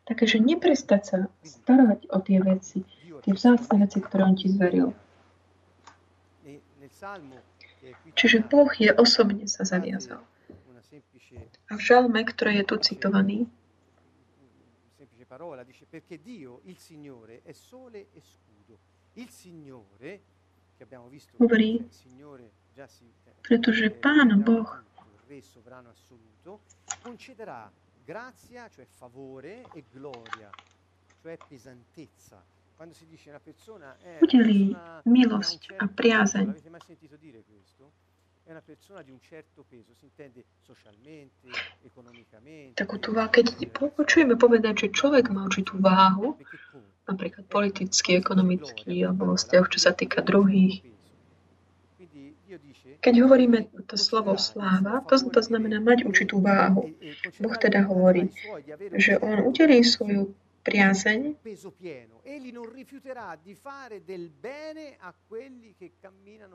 [0.07, 2.87] Takže neprestať sa starať o tie veci,
[3.27, 4.95] tie vzácne veci, ktoré on ti zveril.
[8.17, 10.25] Čiže Boh je osobne sa zaviazal.
[11.69, 13.47] A v žalme, ktorý je tu citovaný,
[15.27, 18.79] parola dice perché Dio, il Signore, è sole e scudo.
[19.15, 20.23] Il Signore,
[20.77, 21.85] che abbiamo visto, hovorí,
[23.43, 24.83] pretože Pán Boh
[27.03, 27.71] concederà
[28.05, 30.49] grazia, cioè favore, e gloria,
[31.21, 32.43] cioè pesantezza
[34.23, 36.47] udeli milosť a priazeň.
[42.79, 46.39] Takú tú váhu, keď počujeme povedať, že človek má určitú váhu,
[47.11, 50.79] napríklad politický, ekonomický alebo vo vzťahoch, čo sa týka druhých,
[53.03, 56.91] keď hovoríme to slovo sláva, to, to znamená mať určitú váhu.
[57.39, 58.35] Boh teda hovorí,
[58.99, 60.35] že On udelí svoju
[60.67, 61.39] priazeň,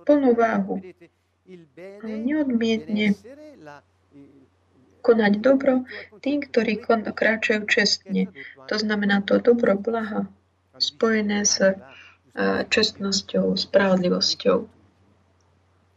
[0.03, 0.75] plnú váhu.
[2.03, 3.15] Neodmietne
[5.01, 5.87] konať dobro.
[6.21, 8.29] tým, ktorí kráčajú čestne.
[8.69, 10.29] To znamená to dobro blaha,
[10.77, 11.57] spojené s
[12.69, 14.57] čestnosťou, spravodlivosťou.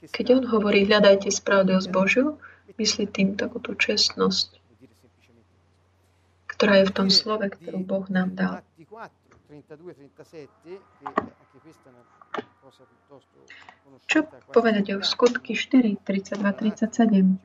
[0.05, 2.41] Keď on hovorí, hľadajte spravodlivosť Božiu,
[2.81, 4.64] myslí tým takúto čestnosť
[6.55, 8.55] ktorá je v tom slove, ktorú Boh nám dal.
[14.07, 17.39] Čo povedať o skutky 4, 32, 37?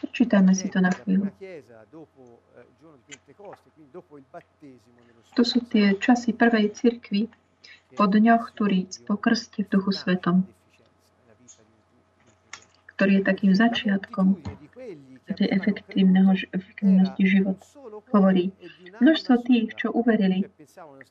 [0.00, 1.28] Prečítame si to na chvíľu.
[5.36, 7.28] To sú tie časy prvej cirkvi
[7.92, 10.48] po dňoch Turíc, po krste v Duchu Svetom,
[12.96, 14.40] ktorý je takým začiatkom
[15.30, 17.62] tej efektívnosti života.
[18.12, 18.52] Hovorí,
[19.00, 20.50] množstvo tých, čo uverili,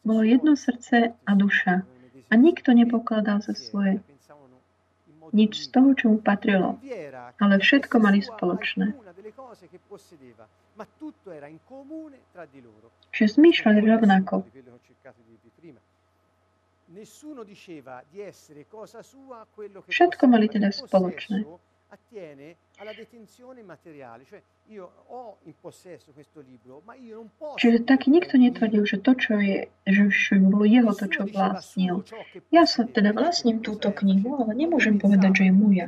[0.03, 1.87] bolo jedno srdce a duša
[2.29, 4.03] a nikto nepokladal za svoje
[5.31, 6.75] nič z toho, čo mu patrilo,
[7.39, 8.91] ale všetko mali spoločné.
[13.11, 14.35] Že zmýšľali rovnako.
[19.87, 21.47] Všetko mali teda spoločné
[21.91, 24.41] attiene alla detenzione materiale, cioè
[27.57, 29.57] Čiže tak nikto netvrdil, že to, čo je,
[29.87, 32.07] že bolo jeho to, čo vlastnil.
[32.53, 35.87] Ja sa teda vlastním túto knihu, ale nemôžem povedať, že je moja.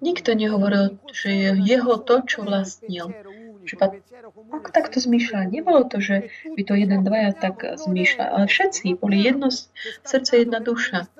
[0.00, 3.12] Nikto nehovoril, že je jeho to, čo vlastnil.
[3.66, 3.98] Že
[4.54, 5.50] ako takto zmýšľa?
[5.50, 9.50] Nebolo to, že by to jeden, dvaja tak zmýšľali, ale všetci boli jedno
[10.06, 11.10] srdce, jedna duša.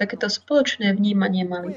[0.00, 1.76] Takéto spoločné vnímanie mali.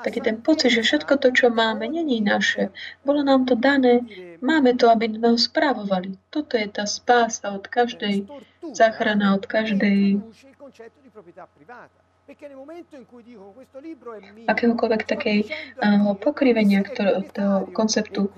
[0.00, 2.72] Taký ten pocit, že všetko to, čo máme, není naše.
[3.04, 4.00] Bolo nám to dané,
[4.40, 6.16] máme to, aby sme ho správovali.
[6.32, 8.24] Toto je tá spása od každej
[8.72, 10.24] záchrana, od každej
[14.48, 18.32] akéhokoľvek uh, pokrivenia ktorého, toho konceptu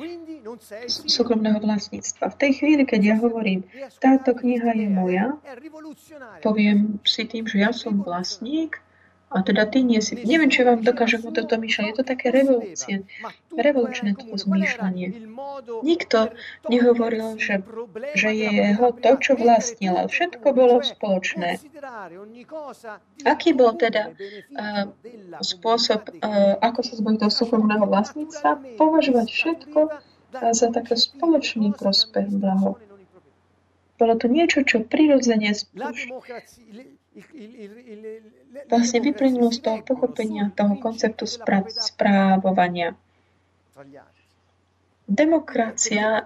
[0.89, 2.33] súkromného vlastníctva.
[2.35, 3.64] V tej chvíli, keď ja hovorím,
[4.03, 5.27] táto kniha je moja,
[6.45, 8.84] poviem si tým, že ja som vlastník,
[9.35, 10.14] a teda ty nie si...
[10.14, 11.85] Neviem, či vám dokážem o toto myšľať.
[11.91, 12.95] Je to také revolúcie,
[13.51, 15.11] revolučné to zmýšľanie.
[15.82, 16.30] Nikto
[16.70, 17.66] nehovoril, že,
[18.14, 21.59] že je jeho to, čo vlastnil, ale všetko bolo spoločné.
[23.26, 24.87] Aký bol teda uh,
[25.43, 28.78] spôsob, uh, ako sa zbaviť toho súkromného vlastníctva?
[28.78, 29.80] Považovať všetko
[30.35, 32.78] za také spoločný prospech blaho.
[33.95, 35.55] Bolo to niečo, čo prirodzene
[38.66, 41.26] vlastne vyplynulo z toho pochopenia toho konceptu
[41.70, 42.99] správovania.
[45.05, 46.24] Demokracia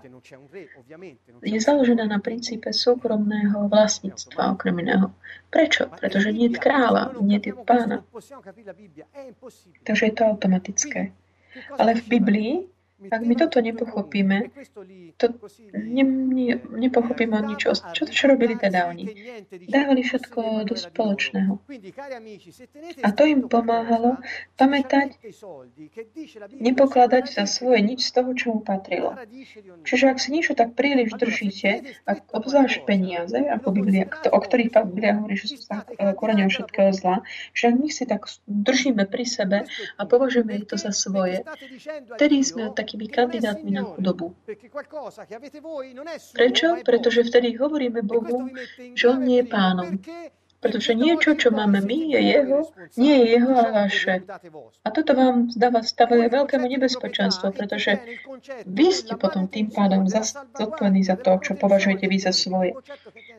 [1.43, 5.11] je založená na princípe súkromného vlastníctva okrem iného.
[5.51, 5.91] Prečo?
[5.91, 8.07] Pretože nie je kráľa, nie je pána.
[9.83, 11.11] Takže je to automatické.
[11.75, 12.55] Ale v Biblii
[12.99, 14.51] ak my toto nepochopíme,
[15.23, 15.27] to
[15.71, 17.71] ne, ne, nepochopíme o nič.
[17.95, 19.07] Čo, čo robili teda oni?
[19.71, 21.63] Dávali všetko do spoločného.
[23.07, 24.19] A to im pomáhalo
[24.59, 25.15] pamätať,
[26.59, 29.15] nepokladať za svoje nič z toho, čo mu patrilo.
[29.87, 35.23] Čiže ak si niečo tak príliš držíte, ak obzvlášť peniaze, ako Biblia, o ktorých Biblia
[35.23, 35.71] hovorí, že sú
[36.19, 37.23] koreňom všetkého zla,
[37.55, 41.47] že ak my si tak držíme pri sebe a považujeme to za svoje,
[42.19, 44.33] vtedy sme tak takými kandidátmi na chudobu.
[46.33, 46.69] Prečo?
[46.81, 48.49] Pretože vtedy hovoríme Bohu,
[48.97, 50.01] že On nie je pánom.
[50.59, 52.67] Pretože niečo, čo máme my, je jeho,
[52.99, 54.27] nie je jeho, ale vaše.
[54.83, 58.03] A toto vám zdáva stavuje veľkému nebezpečenstvo, pretože
[58.67, 62.75] vy ste potom tým pádom zodpovední za to, čo považujete vy za svoje.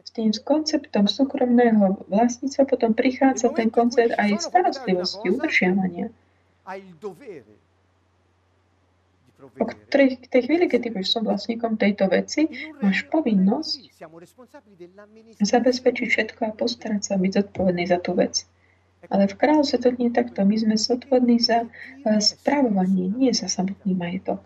[0.08, 6.16] S tým konceptom súkromného vlastníctva potom prichádza ten koncept aj starostlivosti, udržiavania
[9.40, 12.52] o ktorej, tej chvíli, keď ty budeš som vlastníkom tejto veci,
[12.84, 14.04] máš povinnosť
[15.40, 18.44] zabezpečiť všetko a postarať sa byť zodpovedný za tú vec.
[19.08, 20.44] Ale v kráľovstve to nie je takto.
[20.44, 24.44] My sme zodpovední za uh, správovanie, nie za samotný majetok.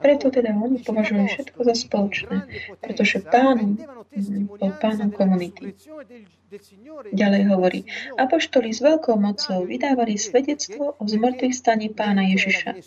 [0.00, 2.36] Preto teda oni považujú všetko za spoločné,
[2.80, 3.76] pretože pán
[4.48, 5.76] bol pánom komunity.
[7.12, 7.80] Ďalej hovorí,
[8.16, 12.80] apoštoli s veľkou mocou vydávali svedectvo o zmrtvých staní pána Ježiša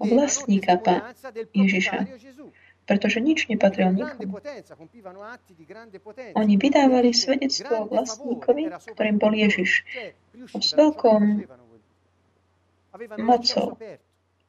[0.00, 1.14] vlastníka Pán
[1.54, 2.06] Ježiša.
[2.88, 4.40] Pretože nič nepatrilo nikomu.
[6.32, 9.84] Oni vydávali svedectvo o vlastníkovi, ktorým bol Ježiš.
[10.56, 11.20] S veľkou
[13.20, 13.76] mocou.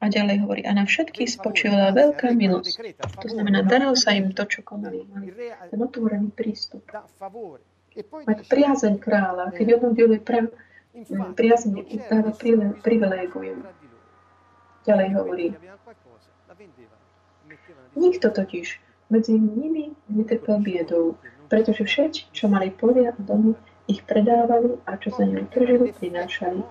[0.00, 2.96] A ďalej hovorí, a na všetkých spočívala veľká milosť.
[3.20, 5.04] To znamená, darilo sa im to, čo konali.
[5.04, 5.28] Mali
[5.68, 6.88] ten otvorený prístup.
[8.24, 10.48] Mať priazeň kráľa, keď on udeluje pre,
[11.36, 12.32] priazeň, dáva
[12.80, 13.60] privilégium.
[14.86, 15.46] Ďalej hovorí.
[17.96, 18.66] Nikto totiž
[19.10, 21.18] medzi nimi netrpel biedou,
[21.50, 23.58] pretože všetci, čo mali polia a domy,
[23.90, 26.62] ich predávali a čo sa nimi tržili, prinášali.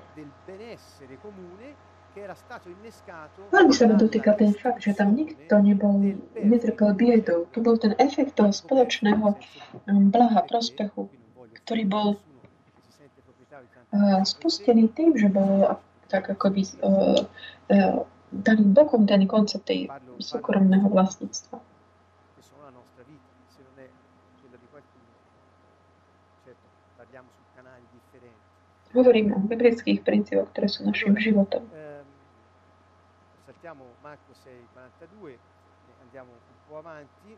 [3.51, 5.99] Veľmi sa ma dotýka ten fakt, že tam nikto nebol,
[6.35, 7.45] netrpel biedou.
[7.53, 11.07] To bol ten efekt toho spoločného um, blaha, prospechu,
[11.63, 12.07] ktorý bol
[13.93, 15.79] uh, spustený tým, že bol
[16.09, 17.21] tak akoby uh,
[17.69, 18.01] uh,
[18.33, 19.89] daným bokom daný koncept tej
[20.19, 21.61] súkromného vlastníctva.
[28.89, 31.61] Hovorím o biblických princípoch, ktoré sú našim životom.
[33.45, 35.37] Saltiamo Marco 6:42
[36.01, 37.37] andiamo un po' avanti.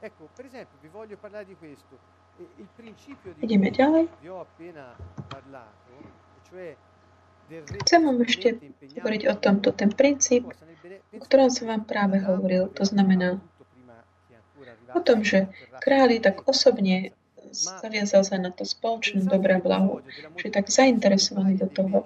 [0.00, 2.23] Ecco, per esempio, vi voglio parlare di questo.
[5.30, 5.92] Parlato,
[6.50, 6.74] cioè
[7.84, 8.56] Chcem vám ešte
[8.96, 9.68] hovoriť o tomto.
[9.76, 10.48] Ten princíp,
[11.12, 13.36] o ktorom som vám práve hovoril, to znamená
[14.96, 15.52] o tom, že
[15.84, 17.12] králi tak osobne
[17.52, 20.00] zaviazal sa na to spoločné dobré blaho,
[20.40, 21.96] že tak zainteresovaný do toho,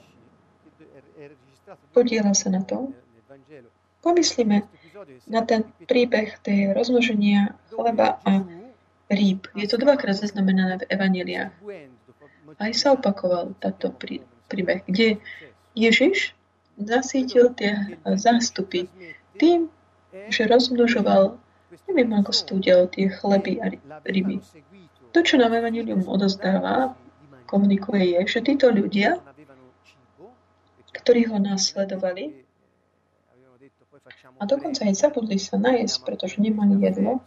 [1.95, 2.93] podiela sa na to.
[4.03, 4.66] Pomyslíme
[5.31, 8.43] na ten príbeh tej rozmnoženia chleba a
[9.11, 9.48] rýb.
[9.56, 11.52] Je to dvakrát zaznamenané v evaneliách.
[12.59, 15.20] Aj sa opakoval táto prí, príbeh, kde
[15.76, 16.32] Ježiš
[16.78, 18.88] zasítil tie zástupy
[19.36, 19.68] tým,
[20.32, 21.36] že rozmnožoval,
[21.88, 23.66] neviem ako stúdel, tie chleby a
[24.09, 24.40] ryby.
[25.12, 26.96] To, čo nám Evangelium odozdáva,
[27.48, 29.20] komunikuje, je, že títo ľudia,
[30.92, 32.44] ktorí ho následovali,
[34.38, 37.20] a dokonca aj zabudli sa najesť, pretože nemali jedlo,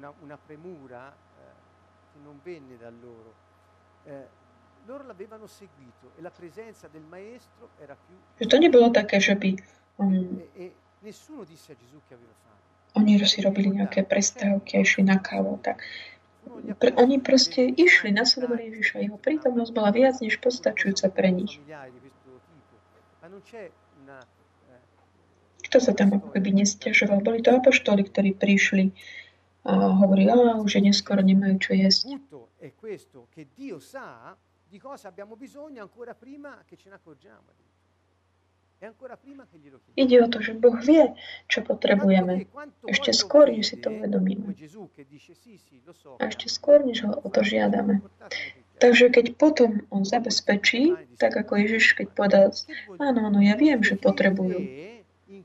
[0.00, 3.34] una, una, premura eh, che non venne da loro.
[4.04, 4.38] Eh,
[4.86, 8.16] loro l'avevano seguito e la presenza del maestro era più...
[8.40, 9.52] Že to nebolo také, že by
[10.00, 10.72] um, e, e
[11.04, 12.58] nessuno disse a Gesù che aveva fame.
[12.96, 15.62] Oni si robili nejaké prestávky a išli na kávu.
[15.62, 15.78] Tak.
[16.80, 19.04] Pre, oni proste išli, nasledovali Ježiša.
[19.04, 21.62] Jeho prítomnosť bola viac než postačujúca pre nich.
[25.70, 27.22] Kto sa tam ako keby nestiažoval?
[27.22, 28.90] Boli to apoštoli, ktorí prišli
[29.64, 32.16] a hovorili, a už je neskoro, nemajú čo jesť
[34.70, 37.58] di cosa abbiamo bisogno ancora prima che ce ne accorgiamo.
[39.94, 41.12] Ide o to, že Boh vie,
[41.52, 42.48] čo potrebujeme.
[42.88, 44.56] Ešte skôr, než si to uvedomíme.
[46.16, 48.00] A ešte skôr, než ho o to žiadame.
[48.80, 52.46] Takže keď potom on zabezpečí, tak ako Ježiš, keď povedal,
[52.96, 54.64] áno, áno, ja viem, že potrebujú.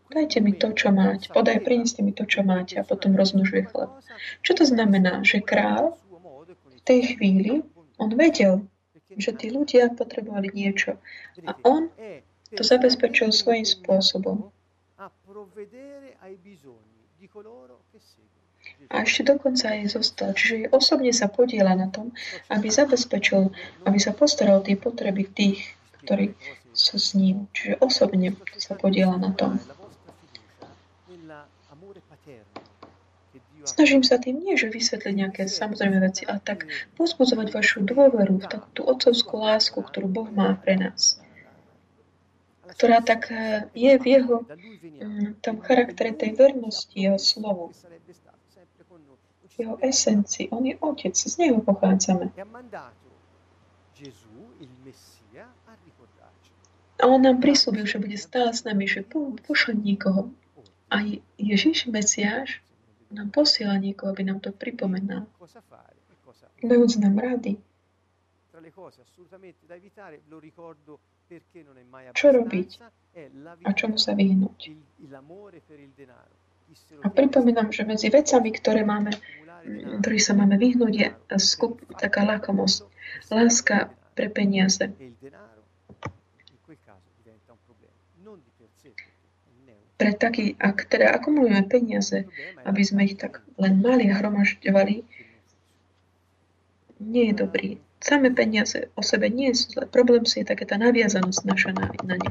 [0.06, 1.34] Dajte mi to, čo máte.
[1.34, 3.90] Podaj, prineste mi to, čo máte a potom rozmnožuje chleb.
[4.46, 5.26] Čo to znamená?
[5.26, 5.98] Že král
[6.70, 7.66] v tej chvíli,
[7.98, 8.70] on vedel,
[9.18, 11.00] že tí ľudia potrebovali niečo.
[11.48, 11.90] A on
[12.54, 14.52] to zabezpečil svojím spôsobom.
[18.86, 20.32] A ešte dokonca aj zostal.
[20.38, 22.14] Čiže osobne sa podiela na tom,
[22.54, 23.50] aby zabezpečil,
[23.88, 25.74] aby sa postaral tie potreby tých,
[26.06, 26.38] ktorí
[26.76, 27.50] sú s ním.
[27.56, 29.58] Čiže osobne sa podiela na tom.
[33.66, 38.46] Snažím sa tým nie, že vysvetliť nejaké samozrejme veci, ale tak pozbudzovať vašu dôveru v
[38.46, 41.18] takú tú otcovskú lásku, ktorú Boh má pre nás
[42.76, 47.72] ktorá tak e, je v jeho mm, tom charaktere tej vernosti, jeho slovu,
[49.56, 50.52] jeho esencii.
[50.52, 52.36] On je otec, z neho pochádzame.
[56.96, 59.08] A on nám prislúbil, že bude stále s nami, že
[59.48, 60.32] pošle niekoho.
[60.90, 61.02] A
[61.38, 62.62] Ježiš, Mesiáš,
[63.12, 65.26] nám posiela niekoho, aby nám to pripomenal.
[66.64, 67.58] Dajúc nám rady.
[72.14, 72.70] Čo robiť
[73.66, 74.60] a čomu sa vyhnúť.
[77.02, 79.14] A pripomínam, že medzi vecami, ktoré máme,
[80.02, 81.08] ktorý sa máme vyhnúť, je
[81.38, 82.86] skup, taká lakomosť.
[83.30, 84.90] Láska pre peniaze.
[89.96, 92.28] Pre taký, ak teda akumulujeme peniaze,
[92.68, 95.08] aby sme ich tak len mali a hromažďovali,
[97.00, 97.70] nie je dobrý.
[98.04, 99.90] Same peniaze o sebe nie sú zlé.
[99.90, 102.30] Problém si je také tá naviazanosť naša na, na ne.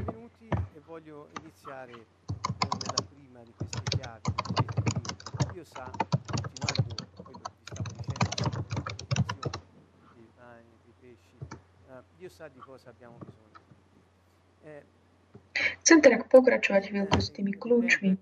[15.55, 18.19] Chcem teda pokračovať chvíľku s tými kľúčmi.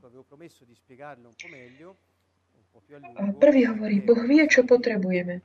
[3.41, 5.41] Prvý hovorí, Boh vie, čo potrebujeme.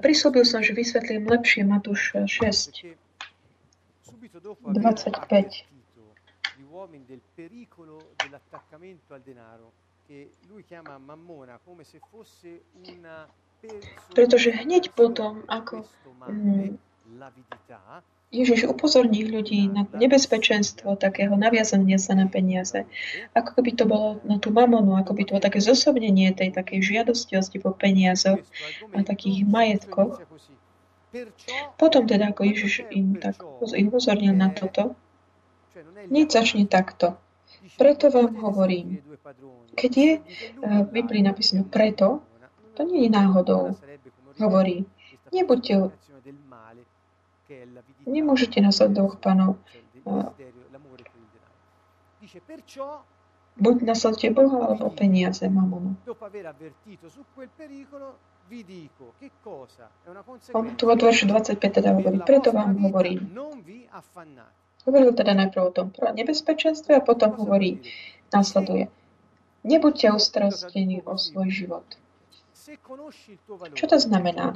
[0.00, 2.96] Prislúbil som, že vysvetlím lepšie Matúš 6,
[4.32, 5.66] 25.
[6.56, 9.72] Gli uomini del pericolo dell'attaccamento al denaro
[10.06, 13.28] che lui chiama mammona come se fosse una
[14.14, 15.86] pretože hneď potom, ako
[16.28, 16.76] mm,
[18.32, 22.88] Ježiš upozorní ľudí na nebezpečenstvo takého naviazania sa na peniaze.
[23.36, 26.80] Ako by to bolo na tú mamonu, ako by to bolo také zosobnenie tej takej
[26.80, 28.40] žiadostivosti po peniazoch
[28.96, 30.24] a takých majetkoch.
[31.76, 34.96] Potom teda, ako Ježiš im tak upozornil na toto,
[36.08, 37.20] hneď začne takto.
[37.76, 39.04] Preto vám hovorím,
[39.76, 40.10] keď je
[40.56, 42.24] v Biblii napísané preto,
[42.74, 43.76] to nie je náhodou.
[44.40, 44.84] Hovorí,
[45.32, 45.92] nebuďte
[48.08, 49.60] Nemôžete nasledovať dvoch panov.
[53.52, 56.00] Buď nasledujte Boha alebo peniaze, mamonu.
[60.52, 63.20] On tu od veršu 25 teda hovorí, preto vám hovorím.
[64.82, 67.78] Hovoril teda najprv o tom nebezpečenstve a potom hovorí,
[68.34, 68.88] následuje.
[69.62, 71.86] Nebuďte ustrastení o svoj život.
[73.74, 74.54] Čo to znamená?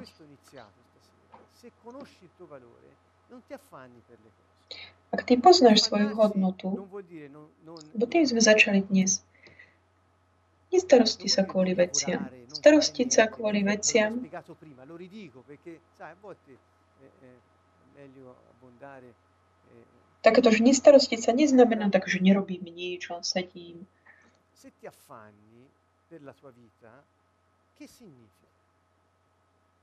[5.15, 6.87] Ak ty poznáš svoju hodnotu,
[7.95, 9.27] lebo tým sme začali dnes,
[10.71, 12.31] nestarosti sa kvôli veciam.
[12.53, 14.23] Starostiť sa kvôli veciam
[20.27, 23.87] Takéto, že nestarostiť sa neznamená tak, že nerobím nič, len sedím.
[27.77, 28.49] Che significa?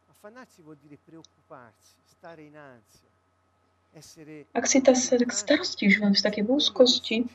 [0.09, 3.13] Affannarsi vuol dire preoccuparsi, stare in ansia,
[4.57, 7.29] ak si tá starostíš len v takej úzkosti,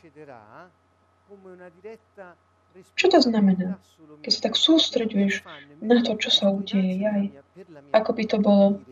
[2.98, 3.78] čo to znamená?
[4.26, 5.46] Keď sa tak sústreďuješ
[5.78, 7.30] na to, čo sa udeje, jaj,
[7.94, 8.82] ako by to bolo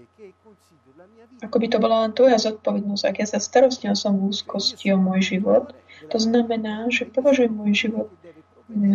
[1.45, 3.03] ako by to bola len tvoja zodpovednosť.
[3.05, 5.77] Ak ja sa starostnil som v úzkosti o môj život,
[6.09, 8.09] to znamená, že považujem môj život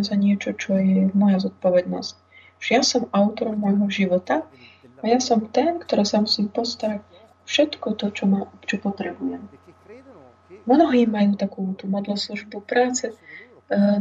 [0.02, 2.31] za niečo, čo je moja zodpovednosť.
[2.62, 4.46] Že ja som autorom môjho života
[5.02, 7.02] a ja som ten, ktorý sa musím postarať
[7.50, 9.42] všetko to, čo, má, čo potrebujem.
[10.70, 13.10] Mnohí majú takú tú modloslužbu práce,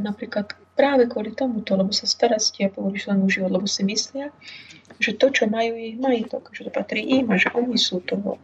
[0.05, 4.29] napríklad práve kvôli tomuto, lebo sa starostia po svojmu život, lebo si myslia,
[5.01, 8.05] že to, čo majú, je ich majitok, že to patrí im a že oni sú
[8.05, 8.37] toho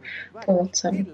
[0.45, 1.05] pôvodcami.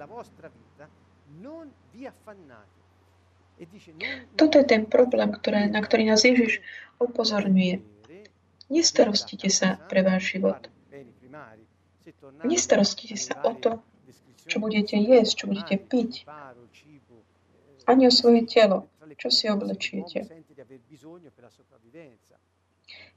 [4.36, 6.60] Toto je ten problém, ktoré, na ktorý nás Ježiš
[7.00, 7.84] upozorňuje.
[8.70, 10.68] Nestarostite sa pre váš život.
[12.44, 13.80] Nestarostite sa o to,
[14.48, 16.28] čo budete jesť, čo budete piť,
[17.88, 18.88] ani o svoje telo,
[19.20, 20.28] čo si oblečiete.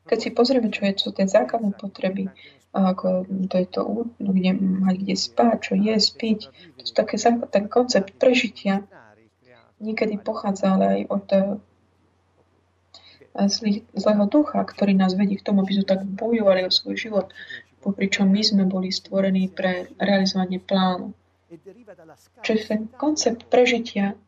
[0.06, 2.30] Keď si pozrieme, čo je, sú tie základné potreby,
[2.70, 3.80] ako to je to,
[4.22, 6.40] kde mať kde spať, čo je, spiť,
[6.78, 7.18] to sú také,
[7.50, 8.86] ten koncept prežitia
[9.80, 11.26] niekedy pochádza ale aj od
[13.92, 17.26] zlého ducha, ktorý nás vedie k tomu, aby sme tak bojovali o svoj život,
[17.86, 21.14] popričom my sme boli stvorení pre realizovanie plánu.
[22.42, 24.18] Čiže ten koncept prežitia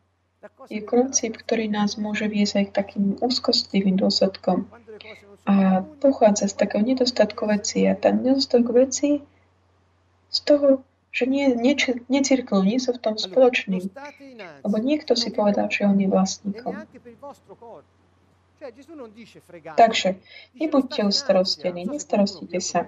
[0.71, 4.71] je koncept, ktorý nás môže viesť aj k takým úzkostlivým dôsledkom
[5.49, 7.83] a pochádza z takého nedostatku veci.
[7.89, 9.19] A ten nedostatok veci
[10.29, 11.73] z toho, že nie, nie,
[12.07, 13.89] nie sú v tom spoločný.
[14.63, 16.85] Lebo niekto si povedal, že on je vlastníkom.
[19.75, 20.15] Takže
[20.55, 22.87] nebuďte ustarostení, nestarostite sa.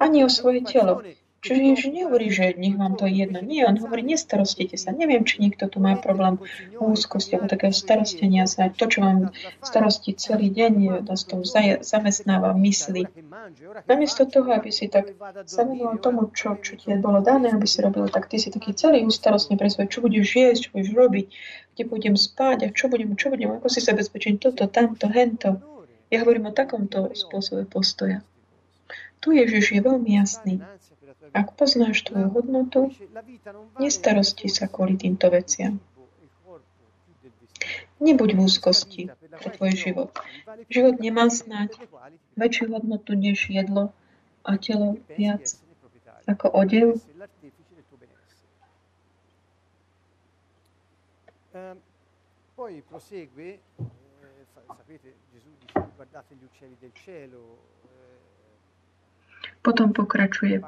[0.00, 1.04] ani o svoje telo,
[1.42, 3.42] Čiže Ježiš nehovorí, že nech vám to je jedno.
[3.42, 4.94] Nie, on hovorí, nestarostite sa.
[4.94, 6.38] Neviem, či niekto tu má problém
[6.78, 8.70] úzkosti alebo takého starostenia sa.
[8.70, 11.42] To, čo vám starostí celý deň, nás to
[11.82, 13.10] zamestnáva mysli.
[13.90, 15.18] Namiesto toho, aby si tak
[15.50, 18.70] sa venoval tomu, čo, čo ti bolo dané, aby si robil, tak ty si taký
[18.78, 21.26] celý ústarostne pre svoje, čo budeš jesť, čo budeš robiť,
[21.72, 25.56] kde budem spať a čo budem, čo budem, ako si zabezpečím toto, tamto, hento.
[26.12, 28.20] Ja hovorím o takomto spôsobe postoja.
[29.24, 30.60] Tu Ježiš je veľmi jasný.
[31.32, 32.92] Ak poznáš tvoju hodnotu,
[33.80, 35.80] nestarosti sa kvôli týmto veciam.
[38.02, 40.10] Nebuď v úzkosti pre tvoj život.
[40.68, 41.78] Život nemá snať
[42.34, 43.94] väčšiu hodnotu než jedlo
[44.42, 45.46] a telo viac
[46.26, 46.98] ako odev.
[52.54, 57.58] Poi prosegue, eh, sapete, Gesù dice guardate gli uccelli del cielo,
[59.62, 60.58] potom pokračuje.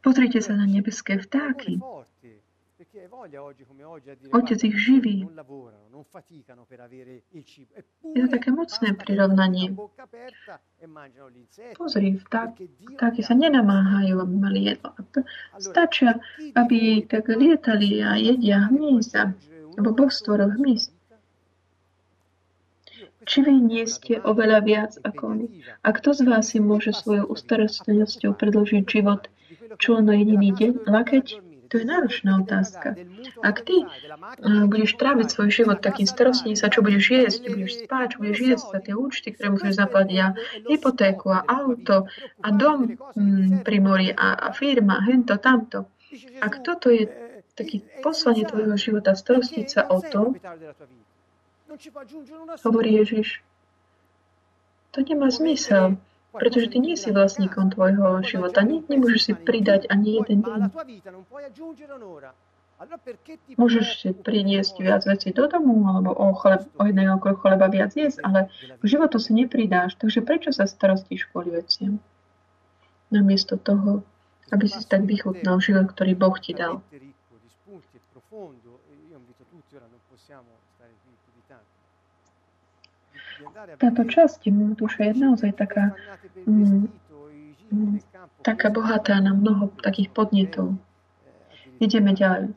[0.00, 1.76] Pozrite sa na nebeské vtáky.
[4.32, 5.28] Otec ich živí.
[8.14, 9.70] Je to také mocné prirovnanie.
[11.78, 12.66] Pozri, vtáky,
[12.98, 14.90] vtáky sa nenamáhajú, aby mali jedlo.
[15.62, 16.18] Stačia,
[16.58, 19.38] aby tak lietali a jedia hmyza,
[19.78, 20.90] lebo Boh stvoril hmyz.
[23.24, 25.46] Či vy nie ste oveľa viac ako oni?
[25.80, 29.30] A kto z vás si môže svojou ustarostnosťou predložiť život
[29.78, 30.72] čo na jediný deň?
[30.86, 31.26] Lakeť?
[31.74, 32.94] To je náročná otázka.
[33.42, 37.72] Ak ty uh, budeš tráviť svoj život takým starostným sa, čo budeš jesť, čo budeš
[37.82, 38.66] spať, čo budeš jesť?
[38.70, 40.28] Za tie účty, ktoré musíš zaplatiť a
[40.70, 42.06] hypotéku a auto
[42.38, 45.90] a dom mm, pri mori a, a firma, hento, tamto.
[46.38, 47.10] Ak toto je
[47.58, 50.38] taký poslanie tvojho života, starostiť sa o to,
[52.62, 53.42] Hovorí Ježiš,
[54.94, 55.98] to nemá zmysel,
[56.34, 58.66] pretože ty nie si vlastníkom tvojho života.
[58.66, 60.60] Nie, nemôžeš si pridať ani jeden deň.
[63.54, 67.94] Môžeš si priniesť viac vecí do domu, alebo o, chleb, o jednej okruh chleba viac
[67.94, 68.40] jesť, ale
[68.82, 69.94] k životu si nepridáš.
[69.94, 72.02] Takže prečo sa starostíš kvôli veciam?
[73.14, 74.02] Namiesto toho,
[74.50, 76.82] aby si tak vychutnal život, ktorý Boh ti dal.
[83.78, 84.46] Táto časť
[84.78, 85.96] duše je naozaj taká,
[86.46, 86.86] mm,
[87.72, 87.94] mm,
[88.44, 90.78] taká bohatá na mnoho takých podnetov.
[91.82, 92.54] Ideme ďalej.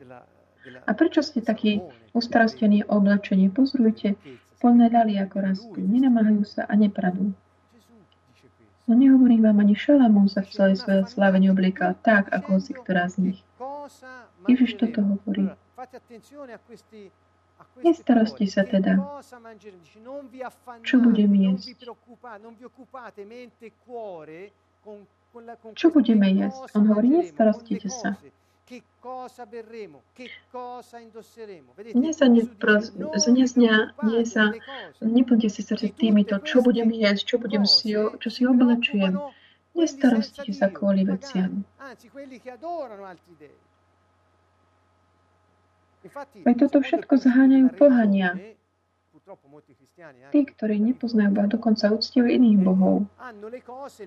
[0.86, 3.50] A prečo ste takí ustarostení o oblečenie?
[3.50, 4.14] Pozrujte,
[4.62, 7.34] plné dali ako rastú, nenamáhajú sa a nepradú.
[8.88, 13.04] No nehovorím vám, ani Šalamún sa v celej svojej sláve neobliekal tak, ako si ktorá
[13.12, 13.38] z nich.
[14.48, 15.52] Ježiš toto hovorí.
[17.78, 18.98] Nestarosti sa teda,
[20.82, 21.66] čo budem jesť.
[25.74, 26.60] Čo budeme jesť?
[26.74, 28.18] On hovorí, nestarostite sa.
[31.94, 32.14] Dnes
[34.28, 34.44] sa
[35.00, 39.16] neplňte si srdce týmito, čo budem jesť, čo, budem si, čo si oblečujem.
[39.72, 41.64] Nestarostite sa kvôli veciam.
[46.44, 48.38] Veď toto všetko zháňajú pohania.
[50.32, 52.96] Tí, ktorí nepoznajú Boha, dokonca uctívajú iných bohov.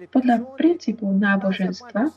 [0.09, 2.09] Podľa princípu náboženstva,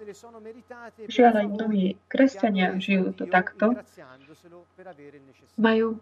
[1.10, 3.76] žiaľ aj mnohí kresťania žijú to takto,
[5.60, 6.00] majú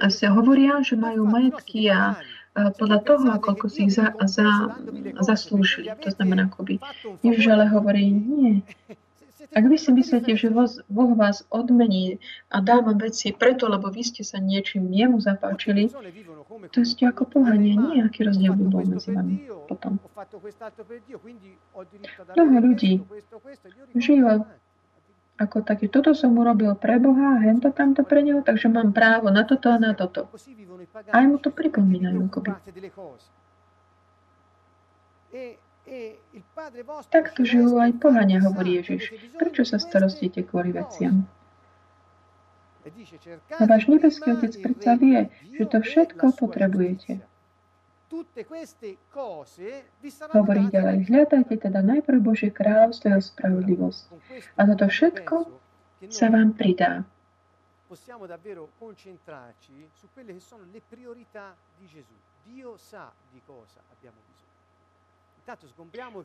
[0.00, 2.20] a sa hovoria, že majú majetky a
[2.52, 4.76] podľa toho, koľko si ich za, za,
[5.24, 5.88] zaslúžili.
[6.04, 6.76] To znamená, akoby
[7.24, 8.60] Ježiš ale hovorí, nie,
[9.50, 10.48] ak vy si myslíte, že
[10.86, 15.90] Boh vás odmení a dá vám veci preto, lebo vy ste sa niečím jemu zapáčili,
[16.70, 19.98] to ste ako pohania, nie aký rozdiel by bol medzi vami potom.
[22.38, 23.02] Mnoho ľudí
[23.98, 24.46] žijú
[25.40, 29.48] ako taký, toto som urobil pre Boha, hento tamto pre Neho, takže mám právo na
[29.48, 30.28] toto a na toto.
[31.08, 32.52] Aj mu to pripomínajú, akoby.
[37.10, 39.16] Takto žijú aj pohania, hovorí Ježiš.
[39.34, 41.26] Prečo sa starostíte kvôli veciam?
[43.60, 47.20] A váš nebeský Otec predsa vie, že to všetko potrebujete.
[50.34, 54.02] Hovorí ďalej, hľadajte teda najprv Božie kráľovstvo a spravodlivosť.
[54.58, 55.36] A toto všetko
[56.10, 57.06] sa vám pridá.
[57.90, 62.14] Possiamo davvero concentrarci su quelle che sono le priorità di Gesù.
[62.46, 64.29] Dio sa di cosa abbiamo bisogno.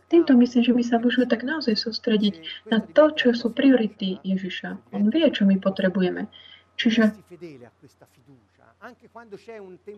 [0.08, 2.36] Týmto myslím, že my sa môžeme tak naozaj sústrediť
[2.70, 4.94] na to, čo sú priority Ježiša.
[4.94, 6.30] On vie, čo my potrebujeme.
[6.76, 7.16] Čiže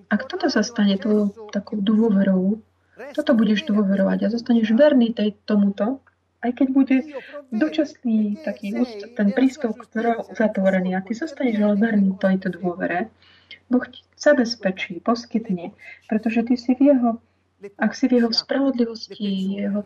[0.08, 2.64] ak toto sa stane tvojou takou dôverou,
[3.14, 6.00] toto budeš dôverovať a zostaneš verný tej, tomuto,
[6.40, 6.98] aj keď bude
[7.52, 9.76] dočasný taký úst, ten prístup
[10.38, 13.12] zatvorený a ty zostaneš ale verný tejto dôvere,
[13.68, 15.76] Boh ti zabezpečí, poskytne,
[16.08, 17.10] pretože ty si v jeho
[17.58, 19.82] ak si v jeho spravodlivosti, jeho,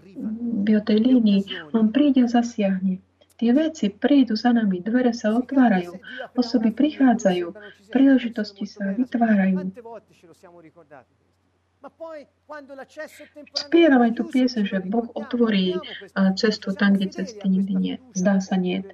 [0.64, 1.42] v jeho tej línii,
[1.72, 3.00] on príde a zasiahne.
[3.42, 5.98] Tie veci prídu za nami, dvere sa otvárajú,
[6.38, 7.50] osoby prichádzajú,
[7.90, 9.66] príležitosti sa vytvárajú.
[13.58, 15.82] Spievam aj tú piesen, že Boh otvorí
[16.38, 17.96] cestu tam, kde cesty nikdy nie.
[18.14, 18.86] Zdá sa nie.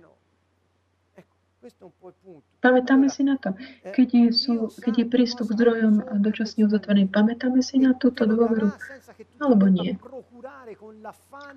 [2.61, 3.53] Pamätáme si na to.
[3.95, 8.71] Keď je, sú, keď je prístup k zdrojom dočasne uzatvorený, pamätáme si na túto dôveru?
[9.41, 9.97] Alebo nie?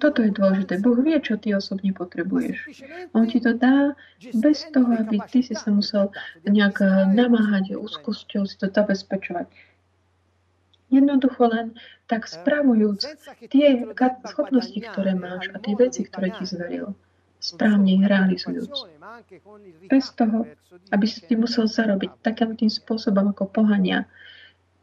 [0.00, 0.80] Toto je dôležité.
[0.80, 2.84] Boh vie, čo ty osobne potrebuješ.
[3.12, 3.94] On ti to dá
[4.34, 6.14] bez toho, aby ty si sa musel
[6.46, 6.80] nejak
[7.12, 9.46] namáhať úzkosťou si to zabezpečovať.
[10.90, 11.78] Jednoducho len
[12.11, 13.06] tak spravujúc
[13.46, 13.86] tie
[14.26, 16.98] schopnosti, ktoré máš a tie veci, ktoré ti zveril
[17.41, 18.68] správne ich realizujúc.
[19.88, 20.47] Bez toho,
[20.93, 24.07] aby si ty musel zarobiť takým tým spôsobom ako pohania,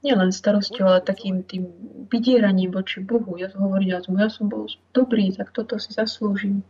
[0.01, 1.69] nielen starosťou, ale takým tým
[2.09, 3.37] vydieraním voči Bohu.
[3.37, 6.65] Ja hovorím, ja som bol dobrý, tak toto si zaslúžim.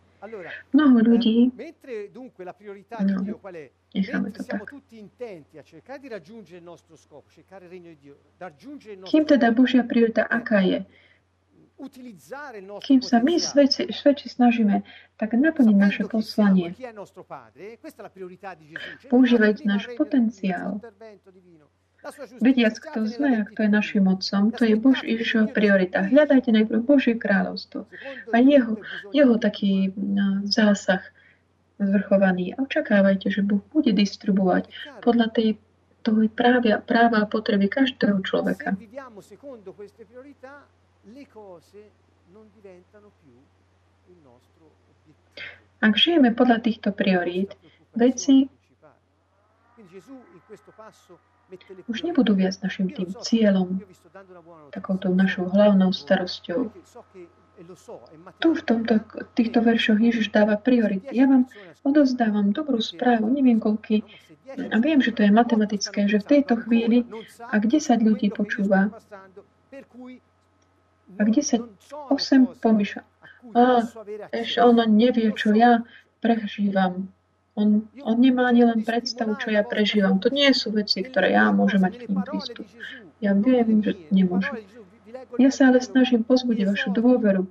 [0.74, 1.54] Mnoho ľudí,
[3.00, 3.16] no,
[3.94, 4.66] necháme to tak.
[9.06, 10.80] Kým teda Božia priorita aká je?
[12.82, 14.82] Kým sa my svedci, svedči snažíme
[15.22, 16.74] tak naplniť naše poslanie,
[19.14, 20.82] používajúc náš potenciál,
[22.40, 26.08] Vediac, kto sme a kto je našim mocom, to je Bož Ježišova priorita.
[26.08, 27.84] Hľadajte najprv Božie kráľovstvo
[28.32, 28.80] a jeho,
[29.12, 29.92] jeho taký
[30.48, 31.04] zásah
[31.82, 32.56] zvrchovaný.
[32.56, 34.70] A očakávajte, že Boh bude distribuovať
[35.04, 35.48] podľa tej
[36.06, 38.78] toho práva, práva a potreby každého človeka
[45.78, 47.56] Ak žijeme podľa týchto priorít,
[47.96, 48.52] veci
[51.88, 53.80] už nebudú viac našim tým cieľom,
[54.76, 56.76] takouto našou hlavnou starosťou.
[58.38, 59.02] Tu v tomto,
[59.34, 61.10] týchto veršoch Ježiš dáva priority.
[61.16, 61.50] Ja vám
[61.88, 64.04] odozdávam dobrú správu, neviem koľky,
[64.48, 67.04] a viem, že to je matematické, že v tejto chvíli,
[67.52, 68.92] ak 10 ľudí počúva,
[71.16, 71.56] a kde sa
[72.12, 73.04] 8 pomýšľa.
[73.56, 73.88] A
[74.36, 75.88] ešte ono nevie, čo ja
[76.20, 77.08] prežívam.
[77.58, 80.22] On, on nemá ani len predstavu, čo ja prežívam.
[80.22, 82.68] To nie sú veci, ktoré ja môžem mať k ním prístup.
[83.18, 84.62] Ja viem, že nemôžem.
[85.42, 87.50] Ja sa ale snažím pozbudiť vašu dôveru.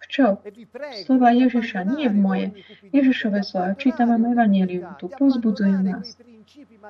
[0.00, 0.38] V čo?
[1.04, 2.46] Slova Ježiša, nie v moje.
[2.94, 3.74] Ježišové slova.
[3.74, 4.96] Čítam vám Evangelium.
[5.02, 6.14] Tu pozbudzujem vás.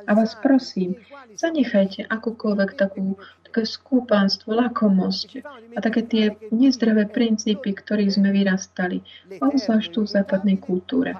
[0.06, 0.96] A vás prosím,
[1.36, 5.44] zanechajte akúkoľvek takú také skúpanstvo, lakomosť
[5.76, 9.04] a také tie nezdravé princípy, ktorých sme vyrastali,
[9.42, 11.18] obzvlášť tu v západnej kultúre,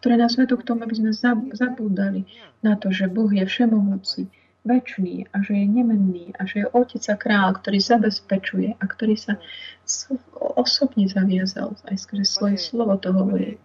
[0.00, 1.12] ktoré nás vedú k tomu, aby sme
[1.52, 2.24] zabúdali
[2.64, 4.32] na to, že Boh je všemohúci,
[4.64, 9.16] väčší a že je nemenný a že je otec a kráľ, ktorý zabezpečuje a ktorý
[9.16, 9.40] sa
[10.36, 13.56] osobne zaviazal, aj skrze svoje slovo to hovorí.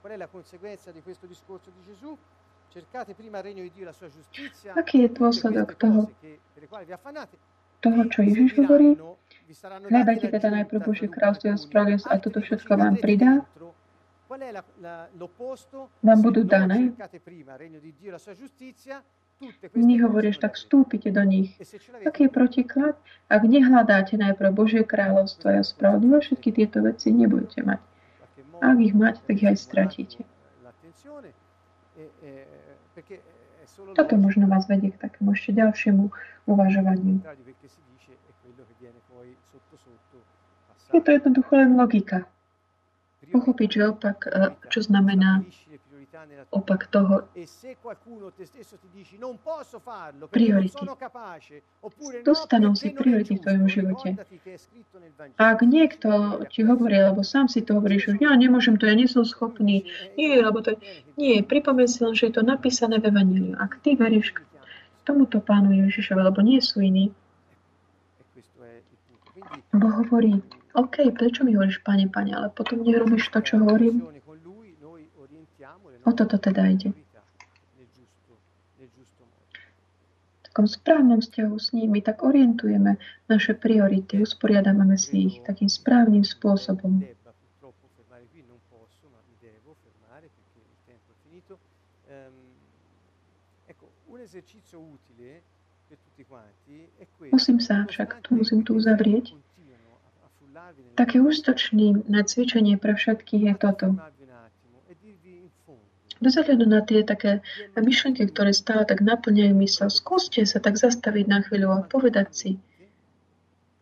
[0.00, 2.16] Qual è la conseguenza di questo discorso di Gesù?
[4.78, 6.06] Aký je dôsledok toho,
[7.82, 8.94] toho, čo Ježiš hovorí?
[9.90, 13.42] Hľadajte teda najprv Božie kráľstvo a spravodlivosť a toto všetko vám pridá.
[16.00, 16.94] Vám budú dané.
[19.74, 21.58] Nehovoríš, tak vstúpite do nich.
[22.06, 22.94] Aký je protiklad?
[23.26, 27.89] Ak nehľadáte najprv Božie kráľovstvo a spravodlivosť, všetky tieto veci nebudete mať.
[28.60, 30.20] Ak ich máte, tak ich aj stratíte.
[33.96, 36.12] Toto možno vás vedie k takému ešte ďalšiemu
[36.44, 37.24] uvažovaniu.
[40.90, 42.26] Je to jednoducho len logika.
[43.30, 45.46] Pochopiť, že opak, eh, čo znamená
[46.50, 47.24] opak toho
[50.30, 50.84] priority.
[52.24, 54.08] Dostanú si priority v tvojom živote.
[55.40, 59.08] Ak niekto ti hovorí, alebo sám si to hovoríš, že ja nemôžem to, ja nie
[59.08, 60.76] som schopný, nie, lebo to
[61.16, 63.54] nie, pripomeň si len, že je to napísané v Evangeliu.
[63.56, 64.44] Ak ty veríš k
[65.08, 67.12] tomuto pánu Ježišovi, lebo nie sú iní,
[69.70, 70.42] Boh hovorí,
[70.74, 74.06] OK, prečo mi hovoríš, pane, pane, ale potom nerobíš to, čo hovorím?
[76.04, 76.92] O toto teda ide.
[80.36, 82.98] V takom správnom vzťahu s nimi tak orientujeme
[83.30, 87.06] naše priority, usporiadame si ich takým správnym spôsobom.
[97.30, 99.34] Musím sa však, tu musím tu uzavrieť,
[100.94, 103.86] Také ústočné cvičenie pre všetkých je toto.
[106.20, 107.40] Bez ohľadu na tie také
[107.72, 112.50] myšlenky, ktoré stále tak naplňajú mysel, skúste sa tak zastaviť na chvíľu a povedať si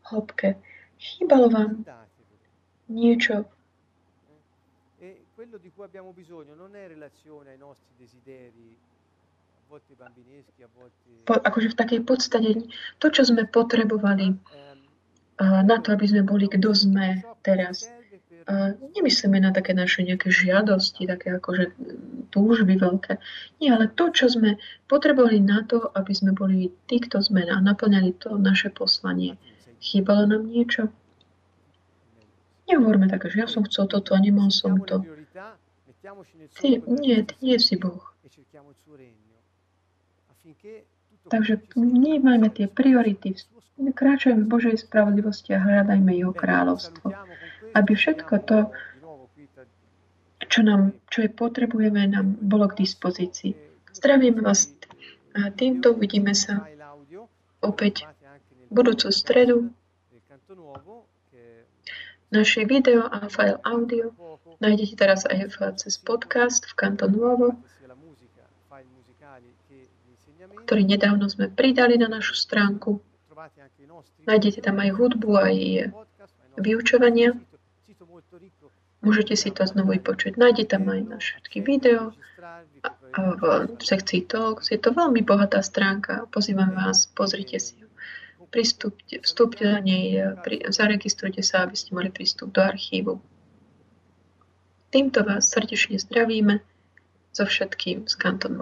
[0.06, 0.56] hlbke,
[0.96, 1.82] chýbalo vám
[2.88, 3.44] niečo,
[5.38, 10.68] quello di cui abbiamo bisogno non è relazione ai nostri desideri, a volte bambineschi, a
[10.74, 11.22] volte...
[11.22, 12.50] Po, akože v takej podstate
[12.98, 14.34] to, čo sme potrebovali,
[15.38, 17.86] na to, aby sme boli, kto sme teraz.
[18.96, 21.74] Nemyslíme na také naše nejaké žiadosti, také akože
[22.30, 23.18] túžby veľké.
[23.60, 27.58] Nie, ale to, čo sme potrebovali na to, aby sme boli tí, kto sme a
[27.60, 29.36] naplňali to naše poslanie.
[29.80, 30.88] Chýbalo nám niečo?
[32.68, 35.04] Nehovorme tak, že ja som chcel toto a nemal som to.
[36.60, 38.04] Ty, nie, ty nie si Boh.
[41.28, 43.36] Takže vnímajme tie priority,
[43.76, 47.12] kráčajme v Božej spravodlivosti a hľadajme Jeho kráľovstvo.
[47.74, 48.58] Aby všetko to,
[50.48, 53.52] čo, nám, čo je potrebujeme, nám bolo k dispozícii.
[53.92, 54.72] Zdravím vás
[55.34, 56.64] a týmto uvidíme sa
[57.60, 58.08] opäť
[58.72, 59.56] budúcu stredu.
[62.28, 64.12] Naše video a file audio
[64.60, 67.56] nájdete teraz aj cez podcast v Canto Nuovo
[70.68, 73.00] ktorý nedávno sme pridali na našu stránku.
[74.28, 75.56] Nájdete tam aj hudbu, aj
[76.60, 77.40] vyučovania.
[78.98, 80.34] Môžete si to znovu počuť.
[80.34, 82.10] Nájdete tam aj naše všetky video
[83.14, 83.42] a v
[83.78, 84.74] sekcii Talks.
[84.74, 86.26] Je to veľmi bohatá stránka.
[86.34, 87.86] Pozývam vás, pozrite si ju.
[88.48, 93.20] Pristúpte, vstúpte do nej, pri, zaregistrujte sa, aby ste mali prístup do archívu.
[94.88, 96.64] Týmto vás srdečne zdravíme
[97.36, 98.56] so všetkým z Kanton.